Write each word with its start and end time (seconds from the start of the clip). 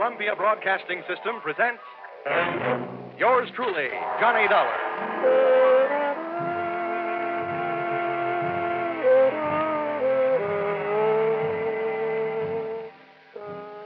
Columbia 0.00 0.34
Broadcasting 0.34 1.02
System 1.06 1.42
presents 1.42 1.82
yours 3.18 3.50
truly, 3.54 3.88
Johnny 4.18 4.48
Dollar. 4.48 4.72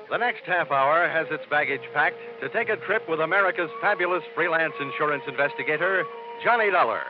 The 0.09 0.19
next 0.19 0.45
half 0.47 0.71
hour 0.71 1.09
has 1.09 1.27
its 1.33 1.43
baggage 1.51 1.81
packed 1.93 2.15
to 2.43 2.49
take 2.51 2.69
a 2.69 2.77
trip 2.87 3.03
with 3.09 3.19
America's 3.19 3.71
fabulous 3.81 4.23
freelance 4.37 4.75
insurance 4.81 5.25
investigator, 5.27 6.05
Johnny 6.45 6.71
Dollar. 6.71 7.03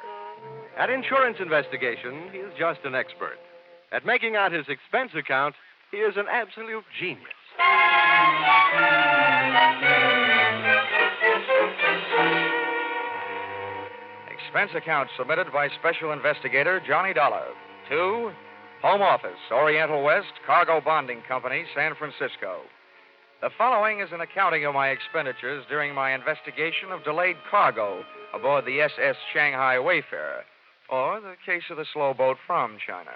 At 0.78 0.88
insurance 0.88 1.36
investigation, 1.40 2.30
he 2.32 2.38
is 2.38 2.54
just 2.58 2.80
an 2.86 2.94
expert. 2.94 3.36
At 3.92 4.06
making 4.06 4.34
out 4.34 4.50
his 4.50 4.64
expense 4.70 5.10
account, 5.14 5.54
he 5.90 5.98
is 5.98 6.16
an 6.16 6.24
absolute 6.32 6.84
genius. 6.98 7.43
Expense 14.30 14.70
account 14.76 15.08
submitted 15.18 15.52
by 15.52 15.68
Special 15.80 16.12
Investigator 16.12 16.80
Johnny 16.86 17.12
Dollar 17.12 17.46
to 17.90 18.30
Home 18.82 19.02
Office, 19.02 19.38
Oriental 19.50 20.02
West 20.02 20.32
Cargo 20.46 20.80
Bonding 20.80 21.22
Company, 21.26 21.64
San 21.74 21.94
Francisco. 21.96 22.60
The 23.40 23.50
following 23.58 24.00
is 24.00 24.08
an 24.12 24.20
accounting 24.20 24.64
of 24.64 24.72
my 24.72 24.88
expenditures 24.88 25.64
during 25.68 25.94
my 25.94 26.14
investigation 26.14 26.92
of 26.92 27.04
delayed 27.04 27.36
cargo 27.50 28.04
aboard 28.32 28.64
the 28.64 28.80
SS 28.80 29.16
Shanghai 29.32 29.78
Wayfarer, 29.78 30.44
or 30.88 31.20
the 31.20 31.34
case 31.44 31.64
of 31.70 31.76
the 31.76 31.84
slow 31.92 32.14
boat 32.14 32.36
from 32.46 32.78
China. 32.86 33.10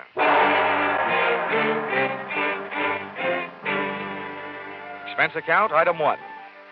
Expense 5.19 5.43
account, 5.43 5.73
item 5.73 5.99
one 5.99 6.19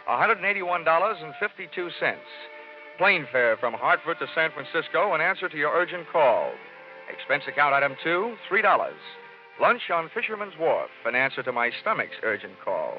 $181.52. 0.08 2.14
Plane 2.96 3.26
fare 3.32 3.56
from 3.56 3.74
Hartford 3.74 4.20
to 4.20 4.26
San 4.36 4.50
Francisco 4.52 5.16
in 5.16 5.20
answer 5.20 5.48
to 5.48 5.56
your 5.56 5.74
urgent 5.74 6.06
call. 6.12 6.52
Expense 7.12 7.42
account, 7.48 7.74
item 7.74 7.96
two 8.04 8.36
$3. 8.48 8.92
Lunch 9.60 9.80
on 9.92 10.08
Fisherman's 10.14 10.52
Wharf 10.60 10.90
in 11.08 11.16
answer 11.16 11.42
to 11.42 11.50
my 11.50 11.72
stomach's 11.82 12.14
urgent 12.22 12.52
call. 12.64 12.98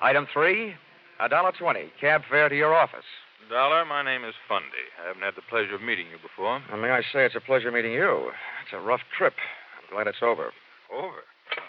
Item 0.00 0.26
three, 0.32 0.72
$1.20. 1.20 1.90
Cab 2.00 2.22
fare 2.30 2.48
to 2.48 2.56
your 2.56 2.74
office. 2.74 3.04
Dollar, 3.50 3.84
my 3.84 4.02
name 4.02 4.24
is 4.24 4.32
Fundy. 4.48 4.66
I 5.04 5.08
haven't 5.08 5.20
had 5.20 5.34
the 5.36 5.42
pleasure 5.50 5.74
of 5.74 5.82
meeting 5.82 6.06
you 6.06 6.16
before. 6.22 6.62
And 6.72 6.80
may 6.80 6.88
I 6.88 7.02
say 7.12 7.26
it's 7.26 7.36
a 7.36 7.40
pleasure 7.40 7.70
meeting 7.70 7.92
you. 7.92 8.30
It's 8.64 8.72
a 8.72 8.80
rough 8.80 9.02
trip. 9.18 9.34
I'm 9.76 9.94
glad 9.94 10.06
it's 10.06 10.22
over. 10.22 10.52
Over. 10.90 11.20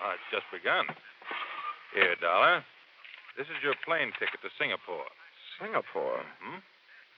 Ah, 0.01 0.13
it's 0.15 0.31
just 0.31 0.45
begun. 0.49 0.85
Here, 1.93 2.15
Dollar. 2.21 2.63
This 3.37 3.47
is 3.47 3.61
your 3.61 3.75
plane 3.85 4.11
ticket 4.17 4.41
to 4.41 4.49
Singapore. 4.57 5.05
Singapore. 5.61 6.25
Hmm? 6.41 6.59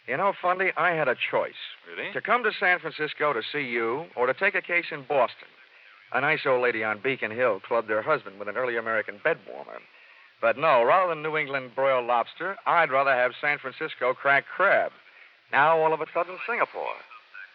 You 0.07 0.17
know, 0.17 0.33
Fundy, 0.41 0.71
I 0.75 0.91
had 0.91 1.07
a 1.07 1.15
choice. 1.15 1.61
Really? 1.87 2.11
To 2.11 2.19
come 2.19 2.43
to 2.43 2.51
San 2.59 2.79
Francisco 2.79 3.31
to 3.31 3.41
see 3.41 3.63
you, 3.63 4.05
or 4.15 4.25
to 4.27 4.33
take 4.33 4.55
a 4.55 4.61
case 4.61 4.91
in 4.91 5.05
Boston. 5.07 5.47
A 6.11 6.19
nice 6.19 6.41
old 6.45 6.61
lady 6.61 6.83
on 6.83 6.99
Beacon 6.99 7.31
Hill 7.31 7.61
clubbed 7.65 7.89
her 7.89 8.01
husband 8.01 8.39
with 8.39 8.47
an 8.47 8.57
early 8.57 8.75
American 8.75 9.21
bed 9.23 9.37
warmer. 9.47 9.79
But 10.41 10.57
no, 10.57 10.83
rather 10.83 11.13
than 11.13 11.21
New 11.21 11.37
England 11.37 11.71
broiled 11.75 12.07
lobster, 12.07 12.57
I'd 12.65 12.91
rather 12.91 13.13
have 13.13 13.31
San 13.39 13.59
Francisco 13.59 14.13
cracked 14.13 14.47
crab. 14.47 14.91
Now, 15.51 15.77
all 15.77 15.93
of 15.93 16.01
a 16.01 16.05
sudden, 16.13 16.37
Singapore. 16.47 16.99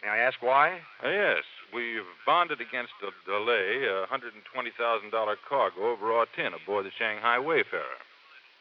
May 0.02 0.10
I 0.10 0.18
ask 0.18 0.40
why? 0.40 0.78
Ah, 1.02 1.08
yes. 1.08 1.44
We've 1.72 2.06
bonded 2.24 2.60
against 2.60 2.92
a 3.02 3.10
delay 3.28 3.88
a 3.88 4.06
$120,000 4.06 5.36
cargo 5.48 5.86
of 5.86 6.00
raw 6.00 6.24
tin 6.36 6.52
aboard 6.54 6.86
the 6.86 6.90
Shanghai 6.96 7.38
Wayfarer. 7.38 7.98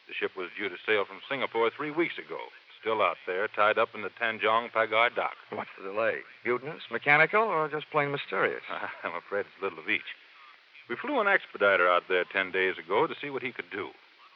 The 0.08 0.14
ship 0.14 0.36
was 0.36 0.50
due 0.58 0.68
to 0.68 0.76
sail 0.86 1.04
from 1.04 1.20
Singapore 1.28 1.70
three 1.70 1.90
weeks 1.90 2.18
ago. 2.18 2.38
Still 2.80 3.00
out 3.00 3.16
there, 3.26 3.48
tied 3.48 3.78
up 3.78 3.94
in 3.94 4.02
the 4.02 4.12
Tanjong 4.20 4.70
Pagar 4.70 5.08
dock. 5.14 5.32
What's 5.48 5.72
the 5.78 5.88
delay? 5.88 6.20
Mutinous, 6.44 6.82
mechanical, 6.92 7.40
or 7.40 7.68
just 7.68 7.90
plain 7.90 8.12
mysterious? 8.12 8.62
I'm 9.04 9.16
afraid 9.16 9.48
it's 9.48 9.58
a 9.60 9.64
little 9.64 9.78
of 9.78 9.88
each. 9.88 10.12
We 10.88 10.96
flew 11.00 11.20
an 11.20 11.26
expediter 11.26 11.88
out 11.88 12.04
there 12.08 12.24
ten 12.28 12.52
days 12.52 12.76
ago 12.76 13.06
to 13.06 13.14
see 13.20 13.30
what 13.30 13.42
he 13.42 13.52
could 13.52 13.70
do. 13.72 13.88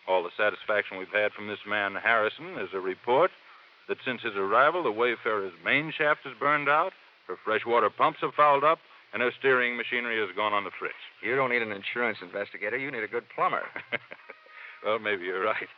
All 0.08 0.22
the 0.22 0.32
satisfaction 0.34 0.96
we've 0.96 1.12
had 1.12 1.32
from 1.32 1.48
this 1.48 1.60
man, 1.68 1.94
Harrison, 1.94 2.56
is 2.56 2.72
a 2.72 2.80
report 2.80 3.30
that 3.88 3.98
since 4.04 4.22
his 4.22 4.36
arrival, 4.36 4.82
the 4.82 4.92
Wayfarer's 4.92 5.52
main 5.62 5.92
shaft 5.92 6.20
is 6.24 6.32
burned 6.40 6.68
out, 6.68 6.92
her 7.26 7.36
freshwater 7.44 7.90
pumps 7.90 8.20
have 8.22 8.32
fouled 8.32 8.64
up, 8.64 8.78
and 9.12 9.22
her 9.22 9.32
steering 9.38 9.76
machinery 9.76 10.18
has 10.20 10.34
gone 10.34 10.52
on 10.52 10.64
the 10.64 10.70
fritz. 10.78 10.96
You 11.22 11.36
don't 11.36 11.50
need 11.50 11.62
an 11.62 11.72
insurance 11.72 12.18
investigator. 12.22 12.76
You 12.76 12.90
need 12.90 13.02
a 13.02 13.08
good 13.08 13.24
plumber. 13.34 13.62
well, 14.84 14.98
maybe 14.98 15.24
you're 15.24 15.44
right. 15.44 15.68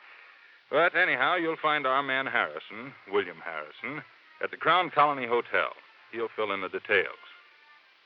But 0.70 0.94
anyhow, 0.94 1.34
you'll 1.34 1.56
find 1.60 1.86
our 1.86 2.02
man 2.02 2.26
Harrison, 2.26 2.94
William 3.10 3.38
Harrison, 3.44 4.04
at 4.42 4.50
the 4.50 4.56
Crown 4.56 4.90
Colony 4.90 5.26
Hotel. 5.26 5.70
He'll 6.12 6.28
fill 6.36 6.52
in 6.52 6.60
the 6.60 6.68
details. 6.68 7.18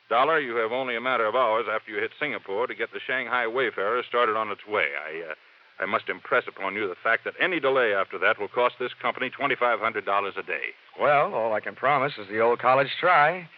Dollar, 0.09 0.39
you 0.39 0.57
have 0.57 0.73
only 0.73 0.97
a 0.97 1.01
matter 1.01 1.27
of 1.27 1.35
hours 1.35 1.67
after 1.71 1.91
you 1.91 1.99
hit 1.99 2.11
Singapore 2.21 2.67
to 2.67 2.75
get 2.75 2.93
the 2.93 3.01
Shanghai 3.07 3.47
Wayfarer 3.47 4.03
started 4.07 4.37
on 4.37 4.51
its 4.51 4.67
way. 4.67 4.89
I, 4.95 5.31
uh, 5.31 5.35
I 5.81 5.87
must 5.87 6.09
impress 6.09 6.45
upon 6.47 6.75
you 6.75 6.87
the 6.87 6.95
fact 7.03 7.25
that 7.25 7.35
any 7.41 7.59
delay 7.59 7.95
after 7.95 8.19
that 8.19 8.39
will 8.39 8.49
cost 8.49 8.75
this 8.79 8.93
company 9.01 9.31
$2,500 9.31 10.39
a 10.39 10.43
day. 10.43 10.73
Well, 11.01 11.35
all 11.35 11.53
I 11.55 11.61
can 11.61 11.75
promise 11.75 12.13
is 12.19 12.29
the 12.29 12.41
old 12.41 12.59
college 12.59 12.91
try. 13.01 13.49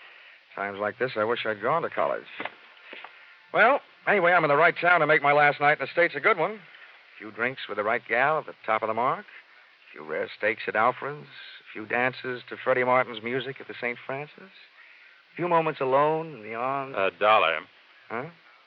Times 0.55 0.79
like 0.81 0.99
this, 0.99 1.13
I 1.17 1.25
wish 1.25 1.45
I'd 1.45 1.61
gone 1.61 1.83
to 1.83 1.91
college. 1.91 2.25
Well, 3.53 3.81
anyway, 4.07 4.33
I'm 4.33 4.45
in 4.45 4.49
the 4.49 4.57
right 4.57 4.75
town 4.81 5.01
to 5.01 5.07
make 5.07 5.23
my 5.23 5.33
last 5.33 5.61
night 5.61 5.79
in 5.81 5.87
the 5.87 5.93
States 5.93 6.15
a 6.17 6.21
good 6.21 6.39
one. 6.39 6.61
A 7.17 7.19
few 7.19 7.31
drinks 7.31 7.63
with 7.69 7.79
the 7.79 7.85
right 7.85 8.03
gal 8.07 8.39
at 8.39 8.47
the 8.47 8.53
top 8.67 8.83
of 8.83 8.89
the 8.89 8.95
mark, 8.95 9.25
a 9.25 9.93
few 9.93 10.05
rare 10.05 10.29
steaks 10.37 10.63
at 10.69 10.77
Alfred's, 10.77 11.25
a 11.25 11.67
few 11.73 11.87
dances 11.87 12.43
to 12.49 12.57
Freddie 12.63 12.85
Martin's 12.85 13.23
music 13.23 13.57
at 13.59 13.69
the 13.69 13.75
St. 13.81 13.97
Francis, 14.07 14.53
a 15.33 15.37
few 15.37 15.49
moments 15.49 15.81
alone 15.81 16.35
in 16.35 16.43
the 16.43 16.55
arms. 16.55 16.95
Uh, 16.97 17.07
a 17.07 17.11
Dollar, 17.19 17.61
huh? 18.11 18.25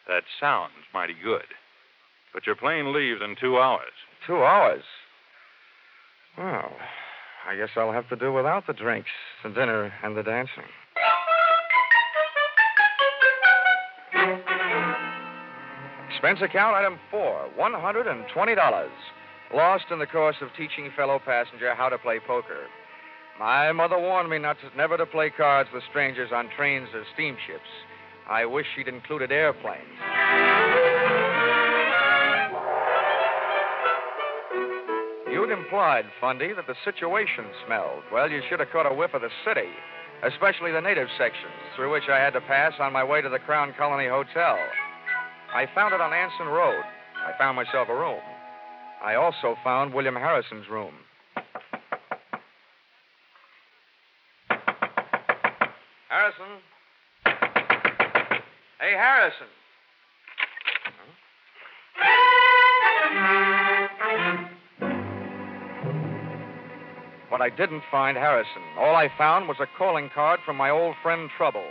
that 0.08 0.24
sounds 0.40 0.74
mighty 0.94 1.14
good. 1.24 1.46
But 2.34 2.48
your 2.48 2.56
plane 2.56 2.92
leaves 2.94 3.22
in 3.24 3.36
two 3.40 3.60
hours. 3.60 3.94
Two 4.26 4.44
hours. 4.44 4.84
Well, 6.38 6.72
I 7.48 7.56
guess 7.56 7.70
I'll 7.76 7.92
have 7.92 8.10
to 8.10 8.16
do 8.16 8.34
without 8.34 8.66
the 8.66 8.74
drinks, 8.74 9.10
the 9.44 9.50
dinner, 9.50 9.94
and 10.04 10.18
the 10.18 10.24
dancing. 10.24 10.70
Expense 16.20 16.42
account 16.42 16.76
item 16.76 17.00
four 17.10 17.48
$120. 17.58 18.90
Lost 19.56 19.86
in 19.90 20.00
the 20.00 20.06
course 20.06 20.36
of 20.42 20.50
teaching 20.58 20.92
fellow 20.94 21.18
passenger 21.18 21.74
how 21.74 21.88
to 21.88 21.98
play 21.98 22.20
poker. 22.20 22.68
My 23.40 23.72
mother 23.72 23.98
warned 23.98 24.30
me 24.30 24.38
not 24.38 24.58
to, 24.60 24.76
never 24.76 24.98
to 24.98 25.06
play 25.06 25.30
cards 25.30 25.70
with 25.74 25.82
strangers 25.90 26.32
on 26.36 26.50
trains 26.58 26.90
or 26.94 27.06
steamships. 27.14 27.72
I 28.30 28.44
wish 28.44 28.66
she'd 28.76 28.90
included 28.90 29.32
airplanes. 29.32 29.80
You'd 35.32 35.52
implied, 35.52 36.04
Fundy, 36.20 36.52
that 36.52 36.68
the 36.68 36.76
situation 36.84 37.46
smelled. 37.66 38.04
Well, 38.12 38.30
you 38.30 38.42
should 38.50 38.60
have 38.60 38.72
caught 38.72 38.92
a 38.92 38.94
whiff 38.94 39.14
of 39.14 39.22
the 39.22 39.32
city, 39.48 39.70
especially 40.24 40.74
the 40.74 40.82
native 40.82 41.08
sections, 41.18 41.64
through 41.78 41.94
which 41.94 42.10
I 42.12 42.18
had 42.18 42.34
to 42.34 42.42
pass 42.42 42.74
on 42.78 42.92
my 42.92 43.06
way 43.06 43.22
to 43.22 43.30
the 43.30 43.40
Crown 43.40 43.74
Colony 43.78 44.10
Hotel. 44.10 44.60
I 45.54 45.66
found 45.74 45.94
it 45.94 46.02
on 46.02 46.14
Anson 46.14 46.48
Road. 46.48 46.84
I 47.26 47.38
found 47.38 47.56
myself 47.56 47.90
a 47.90 47.96
room. 47.96 48.22
I 49.04 49.16
also 49.16 49.56
found 49.64 49.94
William 49.94 50.16
Harrison's 50.16 50.70
room. 50.70 50.94
Harrison? 56.10 56.62
Hey, 58.80 58.94
Harrison. 58.94 59.48
But 67.30 67.42
I 67.42 67.50
didn't 67.50 67.84
find 67.92 68.18
Harrison. 68.18 68.62
All 68.78 68.96
I 68.96 69.10
found 69.18 69.48
was 69.48 69.58
a 69.60 69.68
calling 69.78 70.10
card 70.14 70.40
from 70.46 70.58
my 70.58 70.70
old 70.70 70.96
friend 71.02 71.30
Trouble. 71.38 71.66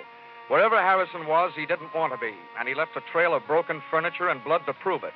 Wherever 0.49 0.81
Harrison 0.81 1.27
was, 1.27 1.53
he 1.55 1.67
didn't 1.67 1.95
want 1.95 2.15
to 2.15 2.19
be, 2.19 2.33
and 2.59 2.67
he 2.67 2.75
left 2.75 2.97
a 2.97 3.05
trail 3.13 3.35
of 3.35 3.47
broken 3.47 3.83
furniture 3.91 4.31
and 4.31 4.43
blood 4.43 4.63
to 4.65 4.73
prove 4.73 5.05
it. 5.05 5.13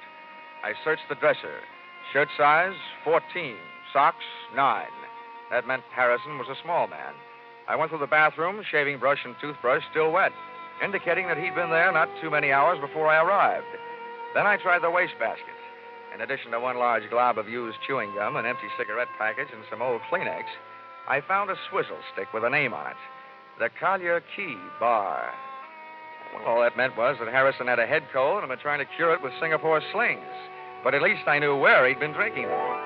I 0.63 0.75
searched 0.85 1.09
the 1.09 1.15
dresser. 1.15 1.61
Shirt 2.13 2.29
size, 2.37 2.77
14. 3.03 3.57
Socks, 3.95 4.25
9. 4.55 4.87
That 5.51 5.67
meant 5.67 5.85
Harrison 5.95 6.37
was 6.37 6.49
a 6.49 6.63
small 6.63 6.87
man. 6.87 7.15
I 7.67 7.77
went 7.77 7.91
through 7.91 8.05
the 8.05 8.07
bathroom, 8.07 8.63
shaving 8.71 8.99
brush 8.99 9.25
and 9.25 9.35
toothbrush 9.41 9.83
still 9.91 10.13
wet, 10.13 10.33
indicating 10.85 11.29
that 11.29 11.39
he'd 11.39 11.55
been 11.55 11.71
there 11.71 11.93
not 11.93 12.11
too 12.21 12.31
many 12.31 12.53
hours 12.53 12.79
before 12.79 13.09
I 13.09 13.23
arrived. 13.25 13.67
Then 14.35 14.47
I 14.47 14.59
tried 14.59 14.83
the 14.83 14.91
wastebasket. 14.91 15.57
In 16.15 16.21
addition 16.21 16.51
to 16.51 16.61
one 16.61 16.77
large 16.77 17.09
glob 17.09 17.39
of 17.39 17.49
used 17.49 17.79
chewing 17.87 18.13
gum, 18.15 18.37
an 18.37 18.45
empty 18.45 18.69
cigarette 18.77 19.09
package, 19.17 19.49
and 19.51 19.65
some 19.71 19.81
old 19.81 20.03
Kleenex, 20.11 20.45
I 21.09 21.23
found 21.23 21.51
a 21.51 21.57
swizzle 21.71 22.01
stick 22.13 22.35
with 22.35 22.45
a 22.45 22.51
name 22.51 22.75
on 22.75 22.91
it 22.91 22.97
the 23.59 23.69
Collier 23.81 24.23
Key 24.37 24.57
Bar. 24.81 25.33
Well, 26.35 26.45
all 26.47 26.63
that 26.63 26.77
meant 26.77 26.97
was 26.97 27.17
that 27.19 27.29
Harrison 27.29 27.67
had 27.67 27.79
a 27.79 27.87
head 27.87 28.03
cold 28.13 28.43
and 28.43 28.51
had 28.51 28.57
been 28.57 28.63
trying 28.63 28.79
to 28.79 28.89
cure 28.97 29.13
it 29.13 29.23
with 29.23 29.33
Singapore 29.41 29.83
slings. 29.93 30.25
But 30.83 30.95
at 30.95 31.03
least 31.03 31.23
I 31.27 31.39
knew 31.39 31.57
where 31.57 31.87
he'd 31.87 32.01
been 32.01 32.13
drinking 32.13 32.49
them. 32.49 32.79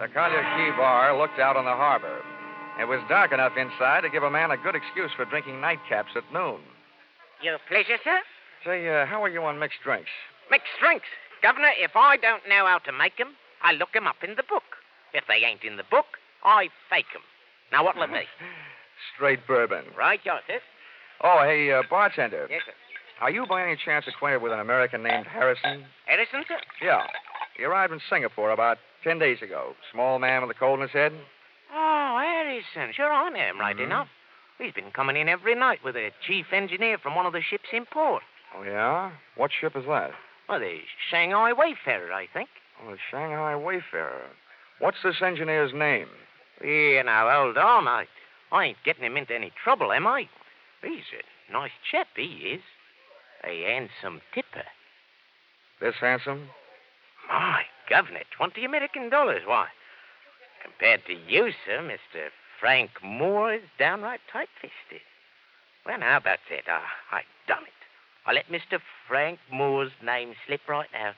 The 0.00 0.08
Collier 0.12 0.42
Key 0.56 0.70
Bar 0.76 1.16
looked 1.16 1.38
out 1.38 1.56
on 1.56 1.64
the 1.64 1.72
harbor. 1.72 2.20
It 2.80 2.88
was 2.88 3.00
dark 3.08 3.32
enough 3.32 3.52
inside 3.56 4.00
to 4.02 4.10
give 4.10 4.22
a 4.22 4.30
man 4.30 4.50
a 4.50 4.56
good 4.56 4.74
excuse 4.74 5.10
for 5.16 5.24
drinking 5.24 5.54
nightcaps 5.62 6.16
at 6.16 6.24
noon. 6.32 6.60
Your 7.42 7.58
pleasure, 7.68 7.98
sir. 8.02 8.20
Say, 8.64 8.88
uh, 8.88 9.06
how 9.06 9.22
are 9.22 9.28
you 9.28 9.42
on 9.44 9.58
mixed 9.58 9.80
drinks? 9.84 10.10
Mixed 10.50 10.72
drinks. 10.80 11.06
Governor, 11.42 11.70
if 11.78 11.94
I 11.94 12.16
don't 12.16 12.48
know 12.48 12.66
how 12.66 12.78
to 12.78 12.92
make 12.92 13.20
'em, 13.20 13.36
I 13.62 13.72
look 13.72 13.94
'em 13.94 14.06
up 14.06 14.24
in 14.24 14.34
the 14.34 14.42
book. 14.42 14.64
If 15.14 15.24
they 15.28 15.46
ain't 15.46 15.62
in 15.64 15.76
the 15.76 15.84
book, 15.90 16.18
I 16.44 16.68
fake 16.90 17.06
'em. 17.14 17.22
Now, 17.72 17.84
what'll 17.84 18.02
it 18.02 18.12
be? 18.12 18.26
Straight 19.14 19.46
bourbon. 19.46 19.84
right, 19.96 20.20
sir. 20.24 20.40
Oh, 21.22 21.42
hey, 21.42 21.72
uh, 21.72 21.82
bartender. 21.88 22.46
Yes, 22.50 22.62
sir. 22.66 22.72
Are 23.20 23.30
you 23.30 23.46
by 23.46 23.62
any 23.62 23.76
chance 23.76 24.06
acquainted 24.08 24.42
with 24.42 24.52
an 24.52 24.58
American 24.60 25.02
named 25.02 25.26
Harrison? 25.26 25.86
Edison, 26.08 26.44
sir? 26.48 26.58
Yeah. 26.82 27.06
He 27.56 27.64
arrived 27.64 27.92
in 27.92 28.00
Singapore 28.10 28.50
about 28.50 28.78
ten 29.04 29.18
days 29.20 29.40
ago. 29.40 29.74
Small 29.92 30.18
man 30.18 30.42
with 30.42 30.50
a 30.50 30.58
cold 30.58 30.80
in 30.80 30.82
his 30.82 30.90
head. 30.90 31.12
Oh, 31.72 32.18
Harrison. 32.20 32.92
Sure, 32.92 33.10
I 33.12 33.28
know 33.30 33.38
him 33.38 33.60
right 33.60 33.76
Mhm. 33.76 33.84
enough. 33.84 34.08
He's 34.58 34.72
been 34.72 34.90
coming 34.90 35.16
in 35.16 35.28
every 35.28 35.54
night 35.54 35.82
with 35.84 35.96
a 35.96 36.10
chief 36.26 36.52
engineer 36.52 36.98
from 36.98 37.14
one 37.14 37.26
of 37.26 37.32
the 37.32 37.40
ships 37.42 37.68
in 37.72 37.86
port. 37.86 38.22
Oh, 38.54 38.62
yeah? 38.62 39.10
What 39.36 39.52
ship 39.52 39.76
is 39.76 39.84
that? 39.86 40.12
Well, 40.48 40.60
the 40.60 40.84
Shanghai 41.08 41.52
Wayfarer, 41.52 42.12
I 42.12 42.26
think. 42.26 42.48
Oh, 42.82 42.90
the 42.92 42.98
Shanghai 43.10 43.56
Wayfarer. 43.56 44.28
What's 44.78 44.98
this 45.02 45.22
engineer's 45.22 45.72
name? 45.72 46.08
Yeah, 46.62 47.02
now, 47.02 47.30
hold 47.30 47.56
on. 47.56 47.88
I, 47.88 48.06
I 48.52 48.64
ain't 48.66 48.78
getting 48.84 49.04
him 49.04 49.16
into 49.16 49.34
any 49.34 49.52
trouble, 49.62 49.92
am 49.92 50.06
I? 50.06 50.28
He's 50.82 51.04
a 51.12 51.52
nice 51.52 51.70
chap, 51.90 52.08
he 52.16 52.54
is. 52.54 52.62
A 53.44 53.62
handsome 53.62 54.20
tipper. 54.34 54.64
This 55.80 55.94
handsome? 56.00 56.48
My 57.28 57.62
governor, 57.88 58.22
20 58.36 58.64
American 58.64 59.10
dollars. 59.10 59.42
Why, 59.46 59.68
compared 60.62 61.04
to 61.06 61.12
you, 61.12 61.52
sir, 61.66 61.80
Mr. 61.80 62.28
Frank 62.60 62.90
Moore 63.02 63.54
is 63.54 63.62
downright 63.78 64.20
tight 64.32 64.48
fisted. 64.60 65.02
Well, 65.84 65.98
now, 65.98 66.16
about 66.16 66.38
that. 66.50 66.70
I, 66.70 67.16
I 67.16 67.22
done 67.46 67.64
it. 67.64 67.74
I 68.26 68.32
let 68.32 68.48
Mr. 68.48 68.80
Frank 69.06 69.38
Moore's 69.52 69.92
name 70.02 70.34
slip 70.46 70.60
right 70.68 70.88
out. 70.94 71.14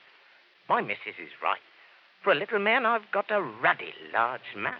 My 0.67 0.81
missus 0.81 1.15
is 1.21 1.31
right. 1.41 1.59
For 2.27 2.33
a 2.33 2.35
little 2.35 2.59
man, 2.59 2.85
I've 2.85 3.09
got 3.13 3.31
a 3.31 3.41
ruddy 3.41 3.93
large 4.13 4.41
mouth. 4.57 4.73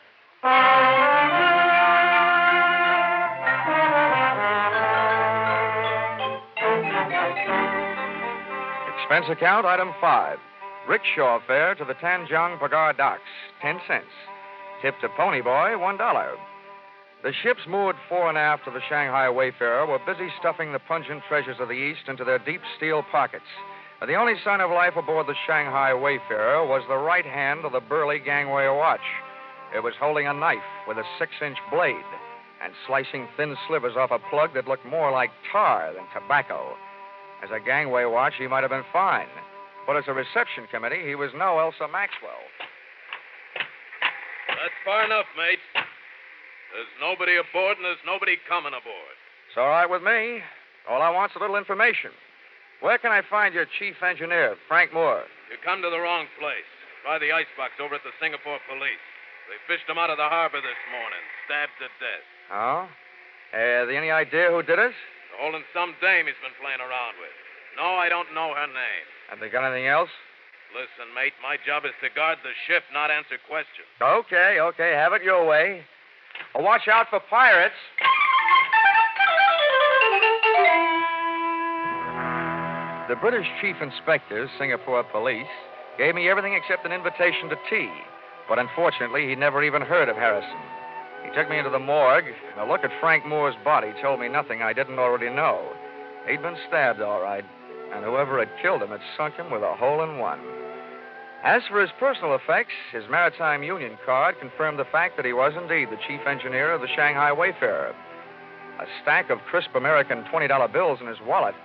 Expense 8.99 9.27
account, 9.31 9.65
item 9.65 9.93
five. 10.01 10.39
Rickshaw 10.89 11.39
fare 11.47 11.73
to 11.75 11.85
the 11.85 11.93
Tanjong 11.93 12.59
Pagar 12.59 12.97
docks, 12.97 13.21
ten 13.61 13.79
cents. 13.87 14.11
Tip 14.81 14.95
to 14.99 15.07
Pony 15.15 15.39
Boy, 15.39 15.77
one 15.77 15.95
dollar. 15.97 16.33
The 17.23 17.31
ships 17.43 17.61
moored 17.65 17.95
fore 18.09 18.27
and 18.27 18.37
aft 18.37 18.67
of 18.67 18.73
the 18.73 18.81
Shanghai 18.89 19.29
Wayfarer 19.29 19.85
were 19.85 19.99
busy 20.05 20.27
stuffing 20.41 20.73
the 20.73 20.79
pungent 20.79 21.23
treasures 21.29 21.61
of 21.61 21.69
the 21.69 21.75
East 21.75 22.09
into 22.09 22.25
their 22.25 22.39
deep 22.39 22.59
steel 22.75 23.03
pockets. 23.09 23.47
The 24.05 24.13
only 24.13 24.35
sign 24.45 24.61
of 24.61 24.69
life 24.69 24.95
aboard 24.95 25.25
the 25.25 25.35
Shanghai 25.47 25.91
Wayfarer 25.91 26.65
was 26.65 26.83
the 26.87 26.97
right 26.97 27.25
hand 27.25 27.65
of 27.65 27.71
the 27.71 27.81
burly 27.81 28.19
gangway 28.19 28.67
watch. 28.69 29.01
It 29.75 29.81
was 29.81 29.95
holding 29.99 30.27
a 30.27 30.33
knife 30.33 30.69
with 30.87 30.97
a 30.97 31.03
six 31.17 31.31
inch 31.41 31.57
blade 31.71 32.05
and 32.63 32.73
slicing 32.85 33.27
thin 33.35 33.57
slivers 33.67 33.97
off 33.97 34.11
a 34.11 34.19
plug 34.29 34.53
that 34.53 34.67
looked 34.67 34.85
more 34.85 35.11
like 35.11 35.31
tar 35.51 35.93
than 35.93 36.05
tobacco. 36.13 36.77
As 37.43 37.49
a 37.49 37.59
gangway 37.59 38.05
watch, 38.05 38.33
he 38.37 38.47
might 38.47 38.61
have 38.61 38.69
been 38.69 38.85
fine. 38.93 39.27
But 39.87 39.97
as 39.97 40.05
a 40.07 40.13
reception 40.13 40.69
committee, 40.71 41.01
he 41.05 41.15
was 41.15 41.31
no 41.35 41.57
Elsa 41.57 41.89
Maxwell. 41.91 42.45
That's 44.47 44.77
far 44.85 45.05
enough, 45.05 45.25
mate. 45.35 45.59
There's 45.73 46.93
nobody 47.01 47.35
aboard 47.37 47.77
and 47.77 47.85
there's 47.85 48.05
nobody 48.05 48.37
coming 48.47 48.73
aboard. 48.77 49.15
It's 49.49 49.57
all 49.57 49.69
right 49.69 49.89
with 49.89 50.03
me. 50.03 50.45
All 50.87 51.01
I 51.01 51.09
want's 51.09 51.35
a 51.35 51.39
little 51.39 51.57
information. 51.57 52.11
Where 52.81 52.97
can 52.97 53.11
I 53.11 53.21
find 53.25 53.53
your 53.53 53.65
chief 53.79 54.01
engineer, 54.05 54.55
Frank 54.67 54.93
Moore? 54.93 55.25
You 55.49 55.57
come 55.65 55.81
to 55.81 55.89
the 55.89 55.99
wrong 55.99 56.29
place. 56.37 56.69
Try 57.01 57.17
the 57.17 57.31
icebox 57.33 57.79
over 57.81 57.95
at 57.95 58.03
the 58.05 58.13
Singapore 58.21 58.59
police. 58.69 59.05
They 59.49 59.57
fished 59.65 59.87
him 59.89 59.97
out 59.97 60.11
of 60.11 60.19
the 60.19 60.27
harbor 60.27 60.59
this 60.59 60.81
morning, 60.91 61.23
stabbed 61.47 61.73
to 61.79 61.87
death. 61.97 62.25
Oh? 62.51 62.85
Uh, 63.55 63.87
any 63.87 64.11
idea 64.11 64.51
who 64.51 64.61
did 64.61 64.77
it? 64.77 64.91
They're 64.91 65.39
holding 65.39 65.63
some 65.71 65.95
dame 66.03 66.27
he's 66.27 66.37
been 66.43 66.53
playing 66.59 66.83
around 66.83 67.15
with. 67.17 67.31
No, 67.79 67.95
I 67.95 68.09
don't 68.09 68.29
know 68.35 68.53
her 68.53 68.67
name. 68.67 69.05
Have 69.31 69.39
they 69.39 69.49
got 69.49 69.63
anything 69.63 69.87
else? 69.87 70.11
Listen, 70.75 71.07
mate, 71.15 71.33
my 71.41 71.55
job 71.65 71.85
is 71.87 71.95
to 72.03 72.11
guard 72.11 72.43
the 72.43 72.51
ship, 72.67 72.83
not 72.91 73.09
answer 73.09 73.39
questions. 73.47 73.87
Okay, 74.03 74.59
okay. 74.59 74.91
Have 74.91 75.13
it 75.13 75.23
your 75.23 75.47
way. 75.47 75.81
Well, 76.53 76.63
watch 76.63 76.87
out 76.91 77.07
for 77.09 77.21
pirates. 77.29 77.79
The 83.07 83.15
British 83.15 83.47
Chief 83.61 83.77
Inspector, 83.81 84.49
Singapore 84.59 85.01
Police, 85.01 85.47
gave 85.97 86.13
me 86.13 86.27
everything 86.27 86.55
except 86.55 86.85
an 86.85 86.91
invitation 86.91 87.47
to 87.47 87.55
tea. 87.69 87.89
But 88.49 88.59
unfortunately, 88.59 89.29
he 89.29 89.35
never 89.35 89.63
even 89.63 89.81
heard 89.81 90.09
of 90.09 90.17
Harrison. 90.17 90.59
He 91.23 91.31
took 91.31 91.49
me 91.49 91.57
into 91.57 91.69
the 91.69 91.79
morgue, 91.79 92.25
and 92.27 92.59
a 92.59 92.69
look 92.69 92.83
at 92.83 92.91
Frank 92.99 93.25
Moore's 93.25 93.55
body 93.63 93.93
told 94.01 94.19
me 94.19 94.27
nothing 94.27 94.61
I 94.61 94.73
didn't 94.73 94.99
already 94.99 95.29
know. 95.29 95.71
He'd 96.27 96.41
been 96.41 96.57
stabbed, 96.67 96.99
all 96.99 97.21
right, 97.21 97.45
and 97.93 98.03
whoever 98.03 98.39
had 98.39 98.49
killed 98.61 98.83
him 98.83 98.89
had 98.89 98.99
sunk 99.15 99.35
him 99.35 99.51
with 99.51 99.63
a 99.63 99.75
hole 99.75 100.03
in 100.03 100.17
one. 100.19 100.41
As 101.45 101.61
for 101.69 101.79
his 101.79 101.91
personal 102.01 102.35
effects, 102.35 102.73
his 102.91 103.07
Maritime 103.09 103.63
Union 103.63 103.97
card 104.05 104.35
confirmed 104.41 104.79
the 104.79 104.91
fact 104.91 105.15
that 105.15 105.25
he 105.25 105.31
was 105.31 105.53
indeed 105.55 105.91
the 105.91 106.03
chief 106.05 106.27
engineer 106.27 106.73
of 106.73 106.81
the 106.81 106.91
Shanghai 106.93 107.31
Wayfarer. 107.31 107.95
A 108.81 108.85
stack 109.01 109.29
of 109.29 109.39
crisp 109.49 109.75
American 109.75 110.25
$20 110.25 110.73
bills 110.73 110.99
in 110.99 111.07
his 111.07 111.21
wallet 111.25 111.55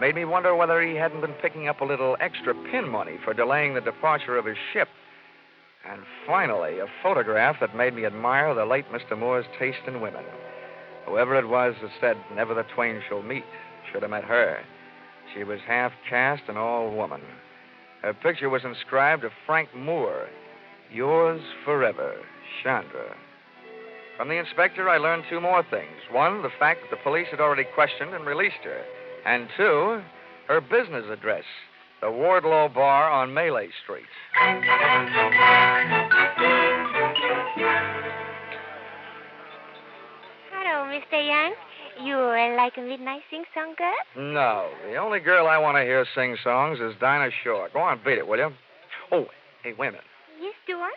made 0.00 0.14
me 0.14 0.24
wonder 0.24 0.54
whether 0.54 0.80
he 0.82 0.94
hadn't 0.94 1.20
been 1.20 1.34
picking 1.34 1.68
up 1.68 1.80
a 1.80 1.84
little 1.84 2.16
extra 2.20 2.54
pin 2.70 2.88
money 2.88 3.18
for 3.24 3.34
delaying 3.34 3.74
the 3.74 3.80
departure 3.80 4.36
of 4.36 4.44
his 4.44 4.56
ship. 4.72 4.88
And 5.88 6.02
finally, 6.26 6.78
a 6.78 6.86
photograph 7.02 7.56
that 7.60 7.76
made 7.76 7.94
me 7.94 8.04
admire 8.04 8.54
the 8.54 8.64
late 8.64 8.86
Mr. 8.90 9.18
Moore's 9.18 9.46
taste 9.58 9.86
in 9.86 10.00
women. 10.00 10.24
Whoever 11.06 11.36
it 11.36 11.48
was 11.48 11.74
that 11.82 11.90
said, 12.00 12.16
Never 12.34 12.54
the 12.54 12.64
twain 12.74 13.00
shall 13.08 13.22
meet, 13.22 13.44
should 13.90 14.02
have 14.02 14.10
met 14.10 14.24
her. 14.24 14.58
She 15.34 15.44
was 15.44 15.60
half 15.66 15.92
caste 16.08 16.42
and 16.48 16.58
all 16.58 16.90
woman. 16.90 17.20
Her 18.02 18.14
picture 18.14 18.50
was 18.50 18.64
inscribed 18.64 19.22
to 19.22 19.30
Frank 19.46 19.74
Moore, 19.74 20.28
Yours 20.92 21.40
forever, 21.64 22.16
Chandra. 22.62 23.16
From 24.16 24.28
the 24.28 24.38
inspector, 24.38 24.88
I 24.88 24.98
learned 24.98 25.24
two 25.28 25.40
more 25.40 25.62
things. 25.70 26.00
One, 26.10 26.42
the 26.42 26.50
fact 26.58 26.80
that 26.82 26.96
the 26.96 27.02
police 27.02 27.26
had 27.30 27.40
already 27.40 27.64
questioned 27.74 28.14
and 28.14 28.24
released 28.24 28.64
her. 28.64 28.82
And 29.26 29.48
two, 29.56 30.02
her 30.46 30.60
business 30.60 31.04
address, 31.10 31.42
the 32.00 32.06
Wardlow 32.06 32.72
Bar 32.72 33.10
on 33.10 33.34
Malay 33.34 33.70
Street. 33.82 34.06
Hello, 40.52 40.86
Mr. 40.94 41.26
Young. 41.26 41.54
You 42.04 42.14
uh, 42.14 42.54
like 42.56 42.74
a 42.76 42.82
midnight 42.82 43.22
sing 43.28 43.42
song 43.52 43.74
girl? 43.76 43.94
No, 44.32 44.68
the 44.88 44.96
only 44.96 45.18
girl 45.18 45.48
I 45.48 45.58
want 45.58 45.76
to 45.76 45.82
hear 45.82 46.06
sing 46.14 46.36
songs 46.44 46.78
is 46.78 46.92
Dinah 47.00 47.30
Shore. 47.42 47.68
Go 47.72 47.80
on, 47.80 48.00
beat 48.04 48.18
it, 48.18 48.28
will 48.28 48.38
you? 48.38 48.50
Oh, 49.10 49.26
hey, 49.64 49.72
wait 49.76 49.88
a 49.88 49.92
minute. 49.92 50.04
Yes, 50.40 50.54
Stuart? 50.62 50.92